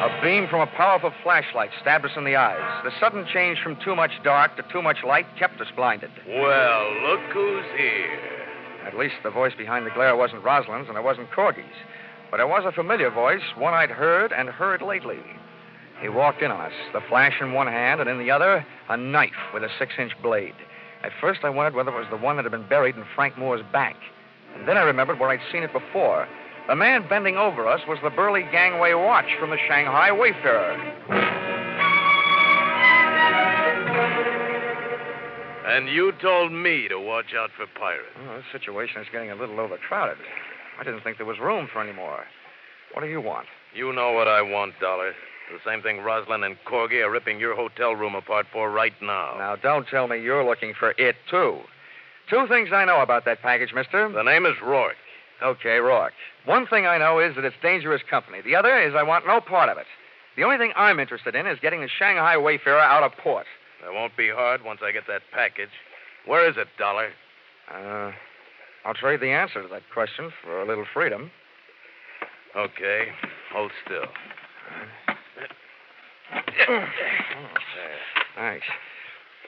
A 0.00 0.22
beam 0.22 0.48
from 0.48 0.62
a 0.62 0.66
powerful 0.68 1.12
flashlight 1.22 1.68
stabbed 1.82 2.06
us 2.06 2.12
in 2.16 2.24
the 2.24 2.34
eyes. 2.34 2.82
The 2.82 2.90
sudden 2.98 3.26
change 3.30 3.58
from 3.62 3.76
too 3.84 3.94
much 3.94 4.12
dark 4.24 4.56
to 4.56 4.64
too 4.72 4.80
much 4.80 4.96
light 5.06 5.26
kept 5.38 5.60
us 5.60 5.66
blinded. 5.76 6.08
Well, 6.26 6.94
look 7.02 7.20
who's 7.30 7.66
here. 7.76 8.18
At 8.86 8.96
least 8.96 9.16
the 9.22 9.30
voice 9.30 9.52
behind 9.54 9.84
the 9.84 9.90
glare 9.90 10.16
wasn't 10.16 10.42
Rosalind's 10.44 10.88
and 10.88 10.96
it 10.96 11.04
wasn't 11.04 11.30
Corky's. 11.30 11.66
But 12.30 12.40
it 12.40 12.48
was 12.48 12.64
a 12.64 12.72
familiar 12.72 13.10
voice, 13.10 13.42
one 13.58 13.74
I'd 13.74 13.90
heard 13.90 14.32
and 14.32 14.48
heard 14.48 14.80
lately. 14.80 15.20
He 16.00 16.08
walked 16.08 16.40
in 16.40 16.50
on 16.50 16.58
us, 16.58 16.72
the 16.94 17.02
flash 17.06 17.34
in 17.38 17.52
one 17.52 17.66
hand, 17.66 18.00
and 18.00 18.08
in 18.08 18.18
the 18.18 18.30
other, 18.30 18.64
a 18.88 18.96
knife 18.96 19.52
with 19.52 19.62
a 19.62 19.68
six 19.78 19.92
inch 19.98 20.12
blade. 20.22 20.54
At 21.02 21.12
first, 21.20 21.40
I 21.42 21.50
wondered 21.50 21.74
whether 21.74 21.90
it 21.90 21.98
was 21.98 22.08
the 22.10 22.16
one 22.16 22.36
that 22.36 22.46
had 22.46 22.52
been 22.52 22.66
buried 22.66 22.96
in 22.96 23.04
Frank 23.14 23.36
Moore's 23.36 23.60
back. 23.74 23.96
And 24.56 24.66
then 24.68 24.76
I 24.76 24.82
remembered 24.82 25.18
where 25.18 25.30
I'd 25.30 25.40
seen 25.52 25.62
it 25.62 25.72
before. 25.72 26.26
The 26.68 26.76
man 26.76 27.08
bending 27.08 27.36
over 27.36 27.66
us 27.66 27.80
was 27.88 27.98
the 28.02 28.10
burly 28.10 28.44
gangway 28.52 28.94
watch 28.94 29.26
from 29.38 29.50
the 29.50 29.58
Shanghai 29.66 30.12
Wayfarer. 30.12 30.76
And 35.66 35.88
you 35.88 36.12
told 36.20 36.52
me 36.52 36.88
to 36.88 36.98
watch 36.98 37.32
out 37.36 37.50
for 37.56 37.66
pirates. 37.78 38.10
Well, 38.26 38.36
this 38.36 38.44
situation 38.52 39.00
is 39.00 39.08
getting 39.12 39.30
a 39.30 39.34
little 39.34 39.60
overcrowded. 39.60 40.18
I 40.78 40.84
didn't 40.84 41.02
think 41.02 41.16
there 41.16 41.26
was 41.26 41.38
room 41.38 41.68
for 41.72 41.82
any 41.82 41.92
more. 41.92 42.24
What 42.92 43.02
do 43.02 43.08
you 43.08 43.20
want? 43.20 43.46
You 43.74 43.92
know 43.92 44.12
what 44.12 44.26
I 44.26 44.42
want, 44.42 44.74
Dollar. 44.80 45.12
The 45.52 45.58
same 45.68 45.82
thing 45.82 46.00
Roslyn 46.00 46.44
and 46.44 46.56
Corgi 46.66 47.04
are 47.04 47.10
ripping 47.10 47.40
your 47.40 47.54
hotel 47.56 47.94
room 47.94 48.14
apart 48.14 48.46
for 48.52 48.70
right 48.70 48.94
now. 49.02 49.34
Now, 49.38 49.56
don't 49.56 49.86
tell 49.88 50.06
me 50.06 50.20
you're 50.20 50.44
looking 50.44 50.74
for 50.78 50.94
it, 50.98 51.16
too. 51.28 51.60
Two 52.30 52.46
things 52.48 52.68
I 52.72 52.84
know 52.84 53.00
about 53.02 53.24
that 53.24 53.42
package, 53.42 53.72
mister. 53.74 54.08
The 54.08 54.22
name 54.22 54.46
is 54.46 54.54
Rourke. 54.62 54.94
Okay, 55.42 55.78
Rourke. 55.78 56.12
One 56.44 56.64
thing 56.66 56.86
I 56.86 56.96
know 56.96 57.18
is 57.18 57.34
that 57.34 57.44
it's 57.44 57.56
dangerous 57.60 58.02
company. 58.08 58.40
The 58.40 58.54
other 58.54 58.80
is 58.80 58.94
I 58.94 59.02
want 59.02 59.26
no 59.26 59.40
part 59.40 59.68
of 59.68 59.78
it. 59.78 59.86
The 60.36 60.44
only 60.44 60.58
thing 60.58 60.72
I'm 60.76 61.00
interested 61.00 61.34
in 61.34 61.48
is 61.48 61.58
getting 61.60 61.80
the 61.80 61.88
Shanghai 61.88 62.36
Wayfarer 62.36 62.78
out 62.78 63.02
of 63.02 63.12
port. 63.18 63.46
That 63.82 63.92
won't 63.92 64.16
be 64.16 64.30
hard 64.30 64.62
once 64.64 64.80
I 64.82 64.92
get 64.92 65.08
that 65.08 65.22
package. 65.32 65.70
Where 66.24 66.48
is 66.48 66.56
it, 66.56 66.68
Dollar? 66.78 67.10
Uh, 67.68 68.12
I'll 68.84 68.94
trade 68.94 69.20
the 69.20 69.30
answer 69.30 69.60
to 69.62 69.68
that 69.68 69.82
question 69.92 70.30
for 70.44 70.62
a 70.62 70.66
little 70.66 70.84
freedom. 70.94 71.32
Okay. 72.56 73.08
Hold 73.52 73.72
still. 73.84 74.06
Thanks. 78.36 78.66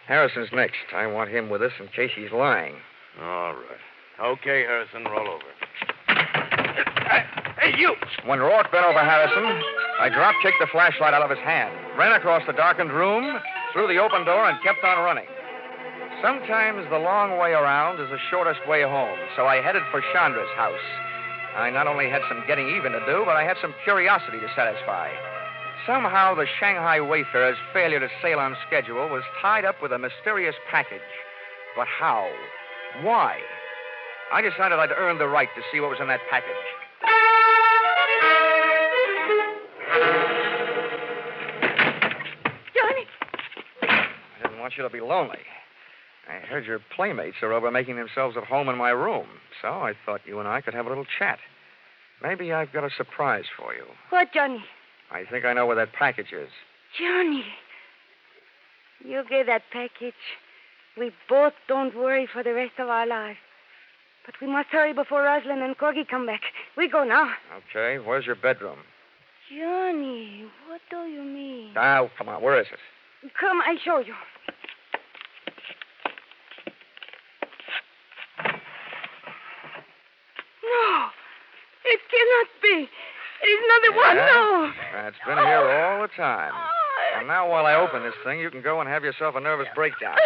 Harrison's 0.07 0.49
next. 0.53 0.93
I 0.95 1.07
want 1.07 1.31
him 1.31 1.49
with 1.49 1.63
us 1.63 1.73
in 1.79 1.89
case 1.89 2.11
he's 2.15 2.33
lying. 2.33 2.75
All 3.21 3.55
right. 3.55 3.83
Okay, 4.21 4.63
Harrison, 4.63 5.05
roll 5.05 5.29
over. 5.29 5.45
Hey, 7.61 7.79
you! 7.79 7.95
When 8.27 8.41
Rourke 8.41 8.73
bent 8.73 8.85
over 8.85 8.99
Harrison, 8.99 9.63
I 10.01 10.09
drop 10.09 10.35
kicked 10.43 10.59
the 10.61 10.67
flashlight 10.73 11.15
out 11.15 11.23
of 11.23 11.31
his 11.31 11.39
hand, 11.41 11.73
ran 11.97 12.13
across 12.13 12.43
the 12.47 12.53
darkened 12.53 12.91
room, 12.93 13.39
through 13.73 13.89
the 13.89 13.99
open 13.99 14.25
door, 14.25 14.49
and 14.49 14.61
kept 14.63 14.83
on 14.85 15.05
running. 15.05 15.27
Sometimes 16.23 16.87
the 16.91 16.99
long 16.99 17.39
way 17.39 17.53
around 17.53 18.01
is 18.01 18.11
the 18.11 18.19
shortest 18.31 18.61
way 18.69 18.83
home, 18.83 19.19
so 19.37 19.47
I 19.47 19.63
headed 19.63 19.83
for 19.91 20.03
Chandra's 20.13 20.51
house. 20.57 20.87
I 21.57 21.71
not 21.71 21.87
only 21.87 22.09
had 22.09 22.23
some 22.29 22.45
getting 22.47 22.69
even 22.69 22.93
to 22.93 23.01
do, 23.07 23.23
but 23.27 23.37
I 23.37 23.45
had 23.45 23.57
some 23.61 23.75
curiosity 23.85 24.41
to 24.41 24.49
satisfy. 24.55 25.11
Somehow, 25.87 26.35
the 26.35 26.47
Shanghai 26.61 27.01
Wayfarer's 27.01 27.57
failure 27.73 27.99
to 27.99 28.09
sail 28.23 28.39
on 28.39 28.57
schedule 28.67 29.09
was 29.09 29.23
tied 29.41 29.65
up 29.65 29.83
with 29.83 29.91
a 29.91 29.99
mysterious 29.99 30.55
package. 30.71 31.01
But 31.75 31.89
how? 31.89 32.31
Why? 33.03 33.41
I 34.33 34.43
decided 34.43 34.79
I'd 34.79 34.93
earned 34.93 35.19
the 35.19 35.27
right 35.27 35.49
to 35.57 35.63
see 35.73 35.81
what 35.81 35.91
was 35.91 35.99
in 36.01 36.07
that 36.07 36.21
package. 36.31 36.55
Johnny! 42.75 43.07
I 43.83 44.43
didn't 44.43 44.61
want 44.61 44.75
you 44.77 44.85
to 44.85 44.91
be 44.91 45.01
lonely. 45.01 45.41
I 46.29 46.47
heard 46.47 46.65
your 46.65 46.79
playmates 46.95 47.39
are 47.43 47.53
over 47.53 47.73
making 47.73 47.97
themselves 47.97 48.37
at 48.37 48.45
home 48.45 48.69
in 48.69 48.79
my 48.79 48.91
room, 48.91 49.27
so 49.61 49.69
I 49.69 49.95
thought 50.07 50.21
you 50.25 50.39
and 50.39 50.47
I 50.47 50.61
could 50.61 50.75
have 50.75 50.87
a 50.87 50.89
little 50.89 51.07
chat. 51.19 51.41
Maybe 52.23 52.53
I've 52.53 52.73
got 52.73 52.85
a 52.85 52.91
surprise 52.97 53.47
for 53.59 53.75
you. 53.75 53.85
What, 54.11 54.33
Johnny? 54.33 54.65
I 55.13 55.25
think 55.31 55.45
I 55.45 55.53
know 55.53 55.67
where 55.67 55.77
that 55.77 55.93
package 55.93 56.33
is. 56.33 56.49
Johnny. 56.99 57.45
You 59.05 59.23
get 59.29 59.47
that 59.47 59.63
package. 59.71 60.15
We 60.99 61.11
both 61.29 61.53
don't 61.69 61.95
worry 61.95 62.27
for 62.33 62.43
the 62.43 62.55
rest 62.55 62.73
of 62.79 62.89
our 62.89 63.07
lives. 63.07 63.39
But 64.25 64.37
we 64.41 64.47
must 64.47 64.69
hurry 64.69 64.93
before 64.93 65.23
Rosalind 65.23 65.63
and 65.63 65.77
Corgi 65.77 66.09
come 66.09 66.27
back. 66.27 66.41
We 66.77 66.89
go 66.89 67.05
now. 67.05 67.31
Okay, 67.71 67.99
where's 67.99 68.25
your 68.25 68.37
bedroom? 68.37 68.79
Johnny, 69.51 70.47
what 70.69 70.81
do 70.89 71.11
you 71.11 71.23
mean? 71.23 71.75
Now, 71.75 72.11
come 72.17 72.29
on, 72.29 72.43
where 72.43 72.59
is 72.61 72.67
it? 72.73 73.31
Come, 73.39 73.61
I 73.61 73.77
show 73.85 73.99
you. 73.99 74.15
No, 80.65 81.07
it 81.85 82.01
cannot 82.11 82.47
be. 82.63 82.89
It 83.43 83.47
is 83.47 83.61
not 83.67 83.83
the 83.85 83.93
one. 83.97 84.17
No. 84.17 84.73
It's 85.09 85.17
been 85.27 85.39
here 85.39 85.67
all 85.85 86.03
the 86.03 86.09
time. 86.17 86.53
And 87.19 87.27
now, 87.27 87.51
while 87.51 87.67
I 87.67 87.75
open 87.75 88.03
this 88.03 88.15
thing, 88.25 88.39
you 88.41 88.51
can 88.51 88.63
go 88.63 88.81
and 88.81 88.89
have 88.89 89.05
yourself 89.05 89.35
a 89.35 89.41
nervous 89.41 89.67
breakdown. 89.75 90.17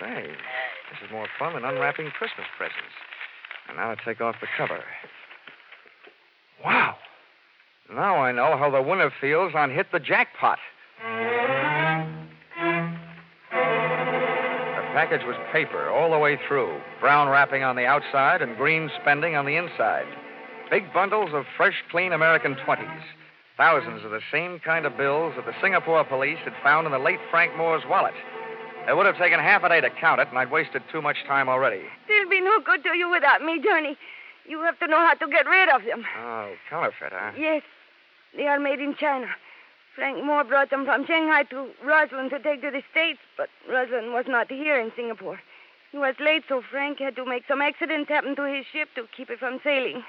Say, 0.00 0.26
this 0.26 0.98
is 1.04 1.10
more 1.12 1.28
fun 1.38 1.54
than 1.54 1.64
unwrapping 1.64 2.10
Christmas 2.10 2.46
presents. 2.56 2.94
And 3.68 3.76
now 3.76 3.94
to 3.94 4.00
take 4.04 4.20
off 4.20 4.36
the 4.40 4.48
cover. 4.56 4.82
Wow. 6.64 6.96
Now 7.92 8.16
I 8.16 8.32
know 8.32 8.56
how 8.56 8.70
the 8.70 8.82
winner 8.82 9.10
feels 9.20 9.54
on 9.54 9.70
Hit 9.70 9.86
the 9.92 10.00
Jackpot. 10.00 10.58
The 11.02 11.06
package 14.94 15.24
was 15.24 15.36
paper 15.52 15.88
all 15.90 16.10
the 16.10 16.18
way 16.18 16.38
through, 16.48 16.80
brown 17.00 17.28
wrapping 17.28 17.62
on 17.62 17.76
the 17.76 17.86
outside 17.86 18.42
and 18.42 18.56
green 18.56 18.90
spending 19.00 19.36
on 19.36 19.46
the 19.46 19.56
inside. 19.56 20.06
Big 20.70 20.92
bundles 20.92 21.30
of 21.34 21.46
fresh, 21.56 21.82
clean 21.90 22.12
American 22.12 22.54
20s. 22.54 23.02
Thousands 23.56 24.04
of 24.04 24.12
the 24.12 24.20
same 24.30 24.60
kind 24.60 24.86
of 24.86 24.96
bills 24.96 25.34
that 25.34 25.44
the 25.44 25.54
Singapore 25.60 26.04
police 26.04 26.38
had 26.44 26.54
found 26.62 26.86
in 26.86 26.92
the 26.92 26.98
late 26.98 27.18
Frank 27.28 27.56
Moore's 27.56 27.82
wallet. 27.90 28.14
It 28.88 28.96
would 28.96 29.04
have 29.04 29.18
taken 29.18 29.40
half 29.40 29.64
a 29.64 29.68
day 29.68 29.80
to 29.80 29.90
count 29.90 30.20
it, 30.20 30.28
and 30.28 30.38
I'd 30.38 30.50
wasted 30.50 30.82
too 30.92 31.02
much 31.02 31.16
time 31.26 31.48
already. 31.48 31.82
They'll 32.06 32.30
be 32.30 32.40
no 32.40 32.60
good 32.64 32.84
to 32.84 32.96
you 32.96 33.10
without 33.10 33.42
me, 33.42 33.60
Johnny. 33.62 33.98
You 34.46 34.62
have 34.62 34.78
to 34.78 34.86
know 34.86 34.98
how 34.98 35.14
to 35.14 35.26
get 35.26 35.46
rid 35.46 35.68
of 35.68 35.84
them. 35.84 36.04
Oh, 36.18 36.54
counterfeit, 36.70 37.12
huh? 37.12 37.32
Yes, 37.36 37.62
they 38.36 38.46
are 38.46 38.60
made 38.60 38.78
in 38.78 38.94
China. 38.94 39.26
Frank 39.96 40.24
Moore 40.24 40.44
brought 40.44 40.70
them 40.70 40.84
from 40.84 41.04
Shanghai 41.04 41.42
to 41.50 41.68
Roslyn 41.84 42.30
to 42.30 42.38
take 42.38 42.62
to 42.62 42.70
the 42.70 42.82
States, 42.90 43.18
but 43.36 43.48
Roslyn 43.68 44.12
was 44.12 44.26
not 44.28 44.50
here 44.50 44.80
in 44.80 44.92
Singapore. 44.94 45.40
He 45.90 45.98
was 45.98 46.14
late, 46.20 46.44
so 46.48 46.62
Frank 46.70 47.00
had 47.00 47.16
to 47.16 47.26
make 47.26 47.42
some 47.48 47.60
accident 47.60 48.08
happen 48.08 48.36
to 48.36 48.44
his 48.44 48.64
ship 48.72 48.88
to 48.94 49.06
keep 49.16 49.30
it 49.30 49.40
from 49.40 49.58
sailing. 49.64 50.04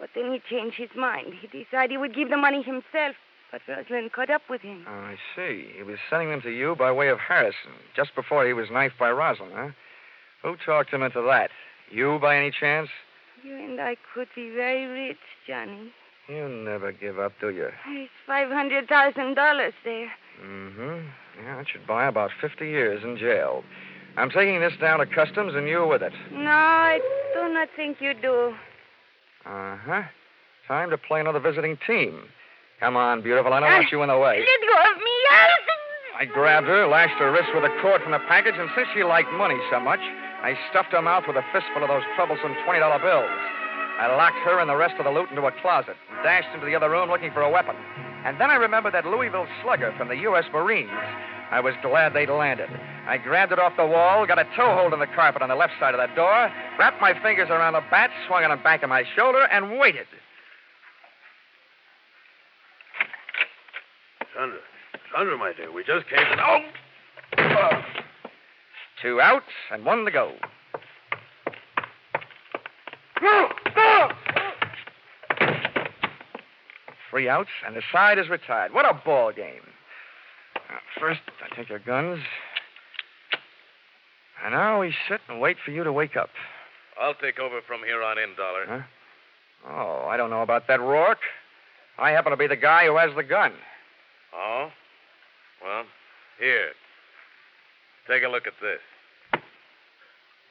But 0.00 0.08
then 0.14 0.32
he 0.32 0.40
changed 0.48 0.76
his 0.78 0.88
mind. 0.96 1.34
He 1.40 1.46
decided 1.46 1.90
he 1.90 1.98
would 1.98 2.14
give 2.14 2.30
the 2.30 2.38
money 2.38 2.62
himself, 2.62 3.14
but 3.52 3.60
Roslyn 3.68 4.08
caught 4.08 4.30
up 4.30 4.42
with 4.48 4.62
him. 4.62 4.86
Oh, 4.88 4.92
I 4.92 5.16
see. 5.36 5.68
He 5.76 5.82
was 5.82 5.98
sending 6.08 6.30
them 6.30 6.40
to 6.40 6.50
you 6.50 6.74
by 6.74 6.90
way 6.90 7.08
of 7.08 7.18
Harrison, 7.18 7.72
just 7.94 8.14
before 8.14 8.46
he 8.46 8.54
was 8.54 8.70
knifed 8.70 8.98
by 8.98 9.10
Rosalind, 9.10 9.52
huh? 9.54 9.68
Who 10.42 10.56
talked 10.64 10.90
him 10.90 11.02
into 11.02 11.20
that? 11.22 11.50
You, 11.90 12.18
by 12.18 12.36
any 12.36 12.50
chance? 12.50 12.88
You 13.44 13.56
and 13.56 13.78
I 13.78 13.96
could 14.14 14.28
be 14.34 14.50
very 14.50 14.86
rich, 14.86 15.18
Johnny. 15.46 15.92
You 16.28 16.48
never 16.48 16.92
give 16.92 17.18
up, 17.18 17.32
do 17.40 17.50
you? 17.50 17.68
There's 17.86 18.08
$500,000 18.26 19.72
there. 19.84 20.10
Mm-hmm. 20.42 21.08
Yeah, 21.42 21.60
it 21.60 21.66
should 21.70 21.86
buy 21.86 22.06
about 22.06 22.30
50 22.40 22.66
years 22.66 23.02
in 23.04 23.18
jail. 23.18 23.64
I'm 24.16 24.30
taking 24.30 24.60
this 24.60 24.72
down 24.80 25.00
to 25.00 25.06
customs 25.06 25.54
and 25.54 25.68
you 25.68 25.86
with 25.86 26.02
it. 26.02 26.12
No, 26.32 26.50
I 26.50 27.00
do 27.34 27.52
not 27.52 27.68
think 27.76 28.00
you 28.00 28.14
do. 28.14 28.54
Uh-huh. 29.50 30.02
Time 30.68 30.90
to 30.90 30.98
play 30.98 31.18
another 31.18 31.40
visiting 31.40 31.76
team. 31.86 32.22
Come 32.78 32.96
on, 32.96 33.22
beautiful. 33.22 33.52
I 33.52 33.58
don't 33.58 33.72
want 33.72 33.90
you 33.90 34.02
in 34.02 34.08
the 34.08 34.18
way. 34.18 34.38
Let 34.46 34.60
go 34.62 34.76
of 34.94 34.96
me. 35.02 35.16
I 36.20 36.24
grabbed 36.24 36.68
her, 36.68 36.86
lashed 36.86 37.18
her 37.18 37.32
wrist 37.32 37.50
with 37.54 37.64
a 37.64 37.74
cord 37.82 38.00
from 38.02 38.12
the 38.12 38.22
package, 38.28 38.54
and 38.56 38.70
since 38.76 38.86
she 38.94 39.02
liked 39.02 39.32
money 39.34 39.58
so 39.70 39.80
much, 39.80 39.98
I 39.98 40.54
stuffed 40.70 40.92
her 40.92 41.02
mouth 41.02 41.24
with 41.26 41.36
a 41.36 41.44
fistful 41.52 41.82
of 41.82 41.88
those 41.88 42.06
troublesome 42.14 42.54
$20 42.62 42.78
bills. 43.02 43.34
I 43.98 44.06
locked 44.14 44.38
her 44.46 44.60
and 44.60 44.70
the 44.70 44.76
rest 44.76 44.94
of 44.98 45.04
the 45.04 45.10
loot 45.10 45.28
into 45.30 45.42
a 45.42 45.52
closet 45.60 45.96
and 46.08 46.22
dashed 46.22 46.48
into 46.54 46.64
the 46.64 46.76
other 46.76 46.88
room 46.88 47.10
looking 47.10 47.32
for 47.32 47.42
a 47.42 47.50
weapon. 47.50 47.74
And 48.24 48.40
then 48.40 48.50
I 48.50 48.56
remembered 48.56 48.94
that 48.94 49.04
Louisville 49.04 49.48
slugger 49.62 49.92
from 49.98 50.08
the 50.08 50.16
U.S. 50.30 50.44
Marines 50.52 50.92
I 51.50 51.58
was 51.58 51.74
glad 51.82 52.14
they'd 52.14 52.30
landed. 52.30 52.70
I 53.10 53.18
grabbed 53.18 53.50
it 53.50 53.58
off 53.58 53.72
the 53.76 53.84
wall, 53.84 54.24
got 54.24 54.38
a 54.38 54.44
toe 54.56 54.72
hold 54.72 54.92
in 54.92 55.00
the 55.00 55.06
carpet 55.08 55.42
on 55.42 55.48
the 55.48 55.56
left 55.56 55.72
side 55.80 55.96
of 55.96 56.00
the 56.00 56.14
door, 56.14 56.48
wrapped 56.78 57.00
my 57.00 57.12
fingers 57.20 57.48
around 57.50 57.72
the 57.72 57.82
bat, 57.90 58.08
swung 58.28 58.44
on 58.44 58.50
the 58.50 58.62
back 58.62 58.84
of 58.84 58.88
my 58.88 59.02
shoulder, 59.16 59.48
and 59.50 59.80
waited. 59.80 60.06
Sandra, 64.32 64.60
Sandra, 65.12 65.36
my 65.36 65.52
dear, 65.52 65.72
we 65.72 65.82
just 65.82 66.08
came 66.08 66.20
to. 66.20 66.60
Oh! 67.36 67.82
Two 69.02 69.20
outs 69.20 69.44
and 69.72 69.84
one 69.84 70.04
to 70.04 70.12
go. 70.12 70.32
Three 77.10 77.28
outs, 77.28 77.50
and 77.66 77.74
the 77.74 77.82
side 77.90 78.20
is 78.20 78.28
retired. 78.28 78.72
What 78.72 78.88
a 78.88 78.94
ball 79.04 79.32
game. 79.32 79.62
First, 81.00 81.22
I 81.42 81.56
take 81.56 81.68
your 81.68 81.80
guns. 81.80 82.20
And 84.44 84.54
now 84.54 84.80
we 84.80 84.94
sit 85.08 85.20
and 85.28 85.40
wait 85.40 85.56
for 85.64 85.70
you 85.70 85.84
to 85.84 85.92
wake 85.92 86.16
up. 86.16 86.30
I'll 87.00 87.14
take 87.14 87.38
over 87.38 87.60
from 87.66 87.80
here 87.84 88.02
on 88.02 88.18
in, 88.18 88.34
Dollar. 88.36 88.64
Huh? 88.66 88.82
Oh, 89.68 90.06
I 90.08 90.16
don't 90.16 90.30
know 90.30 90.42
about 90.42 90.66
that, 90.68 90.80
Rourke. 90.80 91.18
I 91.98 92.10
happen 92.10 92.30
to 92.30 92.36
be 92.36 92.46
the 92.46 92.56
guy 92.56 92.86
who 92.86 92.96
has 92.96 93.10
the 93.14 93.22
gun. 93.22 93.52
Oh? 94.34 94.70
Well, 95.62 95.84
here. 96.38 96.70
Take 98.08 98.22
a 98.22 98.28
look 98.28 98.46
at 98.46 98.54
this. 98.62 99.40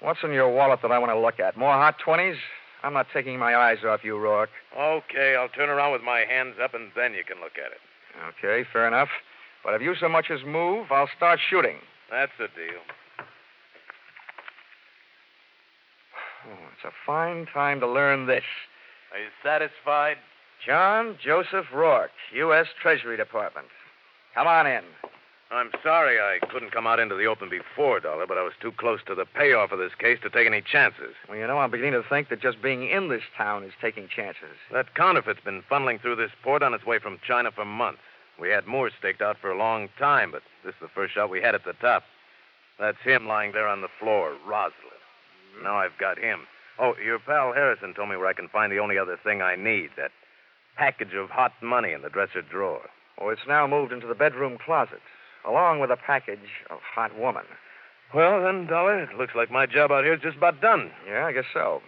What's 0.01 0.19
in 0.23 0.31
your 0.31 0.53
wallet 0.53 0.79
that 0.81 0.91
I 0.91 0.99
want 0.99 1.11
to 1.11 1.19
look 1.19 1.39
at? 1.39 1.57
More 1.57 1.73
hot 1.73 1.95
20s? 2.05 2.37
I'm 2.83 2.93
not 2.93 3.07
taking 3.13 3.37
my 3.37 3.55
eyes 3.55 3.79
off 3.85 4.01
you, 4.03 4.17
Rourke. 4.17 4.51
Okay, 4.77 5.35
I'll 5.35 5.49
turn 5.49 5.69
around 5.69 5.91
with 5.91 6.01
my 6.01 6.23
hands 6.29 6.55
up, 6.63 6.73
and 6.73 6.91
then 6.95 7.13
you 7.13 7.23
can 7.27 7.41
look 7.41 7.57
at 7.57 7.71
it. 7.71 7.81
Okay, 8.39 8.67
fair 8.71 8.87
enough. 8.87 9.09
But 9.63 9.73
if 9.73 9.81
you 9.81 9.93
so 9.99 10.07
much 10.07 10.31
as 10.31 10.39
move, 10.45 10.87
I'll 10.91 11.09
start 11.17 11.39
shooting. 11.49 11.77
That's 12.09 12.31
the 12.39 12.47
deal. 12.47 12.79
Oh, 16.47 16.57
it's 16.73 16.85
a 16.85 16.91
fine 17.05 17.45
time 17.53 17.79
to 17.81 17.87
learn 17.87 18.27
this. 18.27 18.43
Are 19.11 19.19
you 19.19 19.29
satisfied? 19.43 20.17
John 20.65 21.17
Joseph 21.23 21.65
Rourke, 21.73 22.11
U.S. 22.35 22.67
Treasury 22.81 23.17
Department. 23.17 23.67
Come 24.35 24.47
on 24.47 24.67
in. 24.67 24.83
I'm 25.51 25.71
sorry 25.83 26.19
I 26.19 26.37
couldn't 26.47 26.71
come 26.71 26.85
out 26.85 26.99
into 26.99 27.15
the 27.15 27.25
open 27.25 27.49
before, 27.49 27.99
Dollar, 27.99 28.27
but 28.27 28.37
I 28.37 28.43
was 28.43 28.53
too 28.61 28.71
close 28.71 28.99
to 29.07 29.15
the 29.15 29.25
payoff 29.25 29.71
of 29.71 29.79
this 29.79 29.95
case 29.97 30.19
to 30.21 30.29
take 30.29 30.45
any 30.45 30.61
chances. 30.61 31.15
Well, 31.27 31.39
you 31.39 31.47
know, 31.47 31.57
I'm 31.57 31.71
beginning 31.71 31.93
to 31.93 32.07
think 32.07 32.29
that 32.29 32.39
just 32.39 32.61
being 32.61 32.87
in 32.87 33.09
this 33.09 33.23
town 33.35 33.63
is 33.63 33.73
taking 33.81 34.07
chances. 34.07 34.55
That 34.71 34.93
counterfeit's 34.93 35.39
been 35.43 35.63
funneling 35.63 35.99
through 35.99 36.17
this 36.17 36.31
port 36.43 36.61
on 36.61 36.75
its 36.75 36.85
way 36.85 36.99
from 36.99 37.19
China 37.25 37.49
for 37.51 37.65
months. 37.65 38.01
We 38.39 38.49
had 38.49 38.67
Moore 38.67 38.91
staked 38.97 39.23
out 39.23 39.37
for 39.41 39.49
a 39.49 39.57
long 39.57 39.89
time, 39.97 40.31
but 40.31 40.43
this 40.63 40.75
is 40.75 40.81
the 40.81 40.87
first 40.87 41.15
shot 41.15 41.31
we 41.31 41.41
had 41.41 41.55
at 41.55 41.65
the 41.65 41.73
top. 41.73 42.03
That's 42.79 43.01
him 43.03 43.27
lying 43.27 43.51
there 43.51 43.67
on 43.67 43.81
the 43.81 43.89
floor, 43.99 44.35
Roslin. 44.47 44.98
Now 45.63 45.77
I've 45.77 45.97
got 45.99 46.17
him. 46.17 46.41
Oh, 46.79 46.93
your 47.03 47.19
pal 47.19 47.53
Harrison 47.53 47.93
told 47.93 48.09
me 48.09 48.15
where 48.15 48.27
I 48.27 48.33
can 48.33 48.47
find 48.49 48.71
the 48.71 48.79
only 48.79 48.97
other 48.97 49.17
thing 49.21 49.41
I 49.41 49.55
need 49.55 49.89
that 49.97 50.11
package 50.77 51.13
of 51.13 51.29
hot 51.29 51.51
money 51.61 51.91
in 51.91 52.01
the 52.01 52.09
dresser 52.09 52.41
drawer. 52.41 52.89
Oh, 53.19 53.29
it's 53.29 53.41
now 53.47 53.67
moved 53.67 53.91
into 53.91 54.07
the 54.07 54.15
bedroom 54.15 54.57
closet, 54.63 55.01
along 55.45 55.79
with 55.79 55.91
a 55.91 55.97
package 55.97 56.63
of 56.69 56.79
hot 56.81 57.17
woman. 57.19 57.43
Well, 58.13 58.41
then, 58.43 58.65
Dollar, 58.65 59.03
it 59.03 59.17
looks 59.17 59.35
like 59.35 59.51
my 59.51 59.65
job 59.65 59.91
out 59.91 60.05
here 60.05 60.13
is 60.13 60.21
just 60.21 60.37
about 60.37 60.61
done. 60.61 60.91
Yeah, 61.07 61.25
I 61.25 61.33
guess 61.33 61.45
so. 61.53 61.81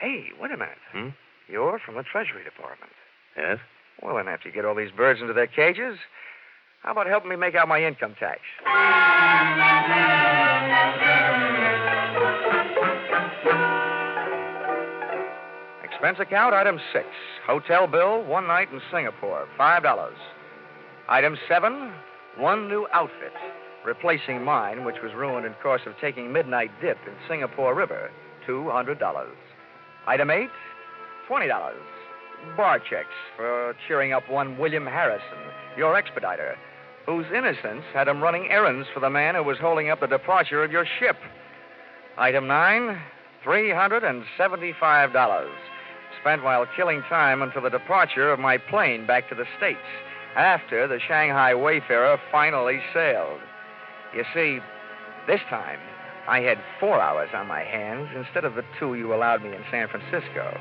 Hey, 0.00 0.30
wait 0.40 0.50
a 0.50 0.56
minute. 0.56 0.78
Hmm? 0.92 1.08
You're 1.48 1.78
from 1.78 1.96
the 1.96 2.02
Treasury 2.02 2.42
Department. 2.44 2.92
Yes? 3.36 3.58
Well, 4.02 4.16
then, 4.16 4.26
after 4.26 4.48
you 4.48 4.54
get 4.54 4.64
all 4.64 4.74
these 4.74 4.90
birds 4.90 5.20
into 5.20 5.34
their 5.34 5.46
cages, 5.46 5.98
how 6.82 6.92
about 6.92 7.06
helping 7.06 7.30
me 7.30 7.36
make 7.36 7.54
out 7.54 7.68
my 7.68 7.84
income 7.84 8.16
tax? 8.18 8.40
Expense 16.02 16.18
account, 16.18 16.52
item 16.52 16.80
six. 16.92 17.06
Hotel 17.46 17.86
bill, 17.86 18.24
one 18.24 18.48
night 18.48 18.66
in 18.72 18.80
Singapore, 18.90 19.46
$5. 19.56 20.10
Item 21.08 21.38
seven, 21.48 21.92
one 22.36 22.66
new 22.66 22.88
outfit, 22.92 23.30
replacing 23.86 24.42
mine, 24.42 24.84
which 24.84 24.96
was 25.00 25.14
ruined 25.14 25.46
in 25.46 25.54
course 25.62 25.82
of 25.86 25.92
taking 26.00 26.32
midnight 26.32 26.72
dip 26.80 26.98
in 27.06 27.14
Singapore 27.28 27.76
River, 27.76 28.10
$200. 28.48 29.26
Item 30.08 30.30
eight, 30.32 30.50
$20. 31.30 31.72
Bar 32.56 32.80
checks 32.80 33.06
for 33.36 33.76
cheering 33.86 34.12
up 34.12 34.28
one 34.28 34.58
William 34.58 34.86
Harrison, 34.86 35.38
your 35.76 35.96
expediter, 35.96 36.56
whose 37.06 37.26
innocence 37.32 37.84
had 37.94 38.08
him 38.08 38.20
running 38.20 38.50
errands 38.50 38.88
for 38.92 38.98
the 38.98 39.08
man 39.08 39.36
who 39.36 39.44
was 39.44 39.58
holding 39.60 39.88
up 39.88 40.00
the 40.00 40.08
departure 40.08 40.64
of 40.64 40.72
your 40.72 40.84
ship. 40.98 41.14
Item 42.18 42.48
nine, 42.48 43.00
$375 43.46 45.46
spent 46.22 46.42
while 46.42 46.66
killing 46.76 47.02
time 47.08 47.42
until 47.42 47.62
the 47.62 47.70
departure 47.70 48.32
of 48.32 48.38
my 48.38 48.56
plane 48.56 49.06
back 49.06 49.28
to 49.28 49.34
the 49.34 49.44
States 49.58 49.78
after 50.36 50.88
the 50.88 50.98
Shanghai 51.06 51.54
Wayfarer 51.54 52.18
finally 52.30 52.80
sailed. 52.94 53.40
You 54.14 54.24
see, 54.32 54.60
this 55.26 55.40
time 55.50 55.78
I 56.28 56.40
had 56.40 56.58
four 56.78 57.00
hours 57.00 57.30
on 57.34 57.48
my 57.48 57.62
hands 57.62 58.08
instead 58.16 58.44
of 58.44 58.54
the 58.54 58.64
two 58.78 58.94
you 58.94 59.12
allowed 59.14 59.42
me 59.42 59.48
in 59.50 59.62
San 59.70 59.88
Francisco. 59.88 60.58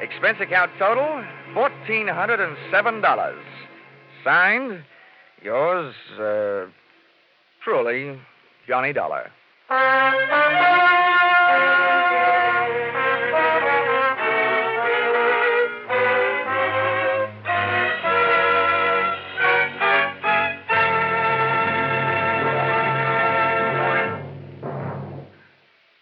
Expense 0.00 0.38
account 0.40 0.70
total 0.78 1.24
$1,407. 1.54 3.38
Signed, 4.22 4.84
yours, 5.42 5.94
uh, 6.20 6.66
truly, 7.64 8.20
Johnny 8.66 8.92
Dollar. 8.92 9.30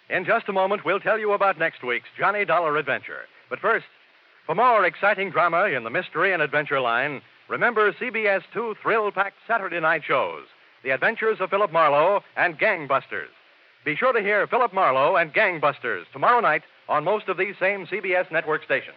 In 0.08 0.24
just 0.24 0.48
a 0.48 0.52
moment, 0.52 0.84
we'll 0.84 1.00
tell 1.00 1.18
you 1.18 1.32
about 1.32 1.58
next 1.58 1.82
week's 1.82 2.08
Johnny 2.16 2.44
Dollar 2.44 2.76
Adventure. 2.76 3.22
But 3.50 3.58
first, 3.58 3.86
for 4.46 4.54
more 4.54 4.84
exciting 4.84 5.30
drama 5.30 5.64
in 5.64 5.82
the 5.82 5.90
mystery 5.90 6.32
and 6.32 6.40
adventure 6.40 6.80
line, 6.80 7.22
remember 7.48 7.92
CBS 7.92 8.42
two 8.54 8.76
thrill 8.80 9.10
packed 9.10 9.38
Saturday 9.48 9.80
night 9.80 10.02
shows 10.06 10.44
The 10.84 10.90
Adventures 10.90 11.38
of 11.40 11.50
Philip 11.50 11.72
Marlowe 11.72 12.22
and 12.36 12.56
Gangbusters. 12.56 13.34
Be 13.84 13.96
sure 13.96 14.12
to 14.12 14.20
hear 14.20 14.46
Philip 14.46 14.72
Marlowe 14.72 15.16
and 15.16 15.34
Gangbusters 15.34 16.04
tomorrow 16.12 16.40
night 16.40 16.62
on 16.88 17.02
most 17.02 17.26
of 17.28 17.36
these 17.36 17.56
same 17.58 17.86
CBS 17.86 18.30
network 18.30 18.62
stations. 18.64 18.96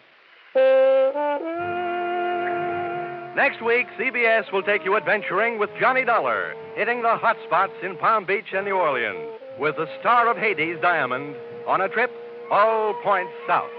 Next 3.36 3.64
week, 3.64 3.88
CBS 4.00 4.52
will 4.54 4.64
take 4.64 4.86
you 4.86 4.96
adventuring 4.96 5.58
with 5.58 5.72
Johnny 5.80 6.06
Dollar, 6.06 6.54
hitting 6.76 7.02
the 7.02 7.18
hot 7.18 7.38
spots 7.48 7.74
in 7.82 7.98
Palm 7.98 8.26
Beach 8.26 8.54
and 8.54 8.66
New 8.66 8.76
Orleans 8.76 9.39
with 9.60 9.76
the 9.76 9.88
star 10.00 10.30
of 10.30 10.38
Hades, 10.38 10.78
Diamond, 10.82 11.36
on 11.68 11.82
a 11.82 11.90
trip 11.90 12.12
all 12.52 12.94
points 13.04 13.34
south. 13.48 13.70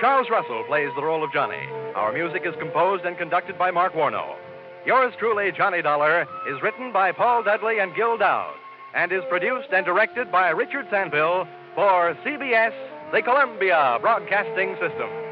Charles 0.00 0.28
Russell 0.30 0.64
plays 0.66 0.90
the 0.96 1.02
role 1.02 1.22
of 1.22 1.32
Johnny. 1.32 1.62
Our 1.94 2.12
music 2.12 2.42
is 2.46 2.54
composed 2.58 3.04
and 3.04 3.18
conducted 3.18 3.58
by 3.58 3.70
Mark 3.70 3.94
Warnow. 3.94 4.36
Yours 4.86 5.12
truly, 5.18 5.52
Johnny 5.52 5.82
Dollar, 5.82 6.22
is 6.48 6.62
written 6.62 6.92
by 6.92 7.12
Paul 7.12 7.42
Dudley 7.42 7.78
and 7.78 7.94
Gil 7.94 8.16
Doud 8.16 8.54
and 8.94 9.12
is 9.12 9.22
produced 9.28 9.68
and 9.72 9.86
directed 9.86 10.30
by 10.30 10.50
Richard 10.50 10.86
Sanville 10.90 11.46
for 11.74 12.16
CBS, 12.24 12.72
the 13.12 13.22
Columbia 13.22 13.98
Broadcasting 14.00 14.74
System. 14.80 15.31